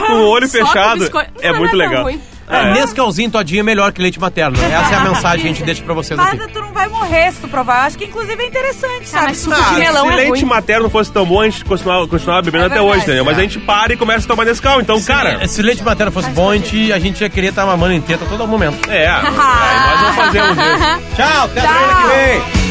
com 0.08 0.14
o 0.14 0.28
olho 0.30 0.48
Só 0.48 0.60
fechado. 0.60 1.10
É 1.42 1.52
Não, 1.52 1.60
muito 1.60 1.76
não 1.76 1.84
é 1.84 1.88
legal. 1.88 2.10
É, 2.52 2.74
Nescauzinho 2.74 3.30
todinho 3.32 3.62
é 3.62 3.64
melhor 3.64 3.92
que 3.92 4.02
leite 4.02 4.20
materno. 4.20 4.58
Essa 4.62 4.94
é 4.94 4.98
a 4.98 5.00
mensagem 5.10 5.42
que 5.42 5.48
a 5.48 5.54
gente 5.54 5.64
deixa 5.64 5.82
pra 5.84 5.94
vocês 5.94 6.20
aqui. 6.20 6.38
Mas 6.38 6.52
tu 6.52 6.60
não 6.60 6.72
vai 6.74 6.88
morrer 6.88 7.32
se 7.32 7.40
tu 7.40 7.48
provar. 7.48 7.82
Eu 7.84 7.88
acho 7.88 7.98
que 7.98 8.06
inclusive 8.06 8.42
é 8.44 8.48
interessante, 8.48 9.08
sabe? 9.08 9.26
mas 9.28 9.38
suco 9.38 9.56
Ah, 9.60 9.74
de 9.74 9.80
melão 9.80 10.08
se 10.08 10.14
é 10.14 10.16
leite 10.16 10.30
ruim. 10.32 10.46
materno 10.46 10.90
fosse 10.90 11.12
tão 11.12 11.26
bom, 11.26 11.42
a 11.42 11.46
gente 11.46 11.64
continuava, 11.66 12.08
continuava 12.08 12.42
bebendo 12.42 12.64
É 12.64 12.68
até 12.68 12.76
verdade. 12.76 12.94
hoje, 12.98 13.04
entendeu? 13.04 13.26
Mas 13.26 13.38
a 13.38 13.42
gente 13.42 13.60
para 13.60 13.94
e 13.94 13.98
começa 13.98 14.26
a 14.26 14.28
tomar 14.28 14.46
Nescau. 14.46 14.82
Então, 14.82 15.02
cara, 15.02 15.48
Se 15.48 15.62
leite 15.62 15.84
materno 15.84 16.12
fosse 16.12 16.30
bom, 16.32 16.50
a 16.52 16.56
gente, 16.58 16.92
a 16.92 17.00
gente 17.00 17.22
ia 17.22 17.30
querer 17.30 17.48
estar 17.48 17.66
mamando 17.66 17.94
em 17.94 18.02
teta 18.02 18.26
a 18.26 18.28
todo 18.28 18.46
momento. 18.48 18.90
é. 18.90 19.08
aí 19.08 19.22
nós 19.32 20.02
não 20.02 20.14
fazemos 20.14 20.58
isso. 20.58 21.16
Tchau, 21.16 21.46
até 21.46 21.60
a 21.60 21.64
semana 21.64 21.94
que 22.02 22.08
vem. 22.08 22.71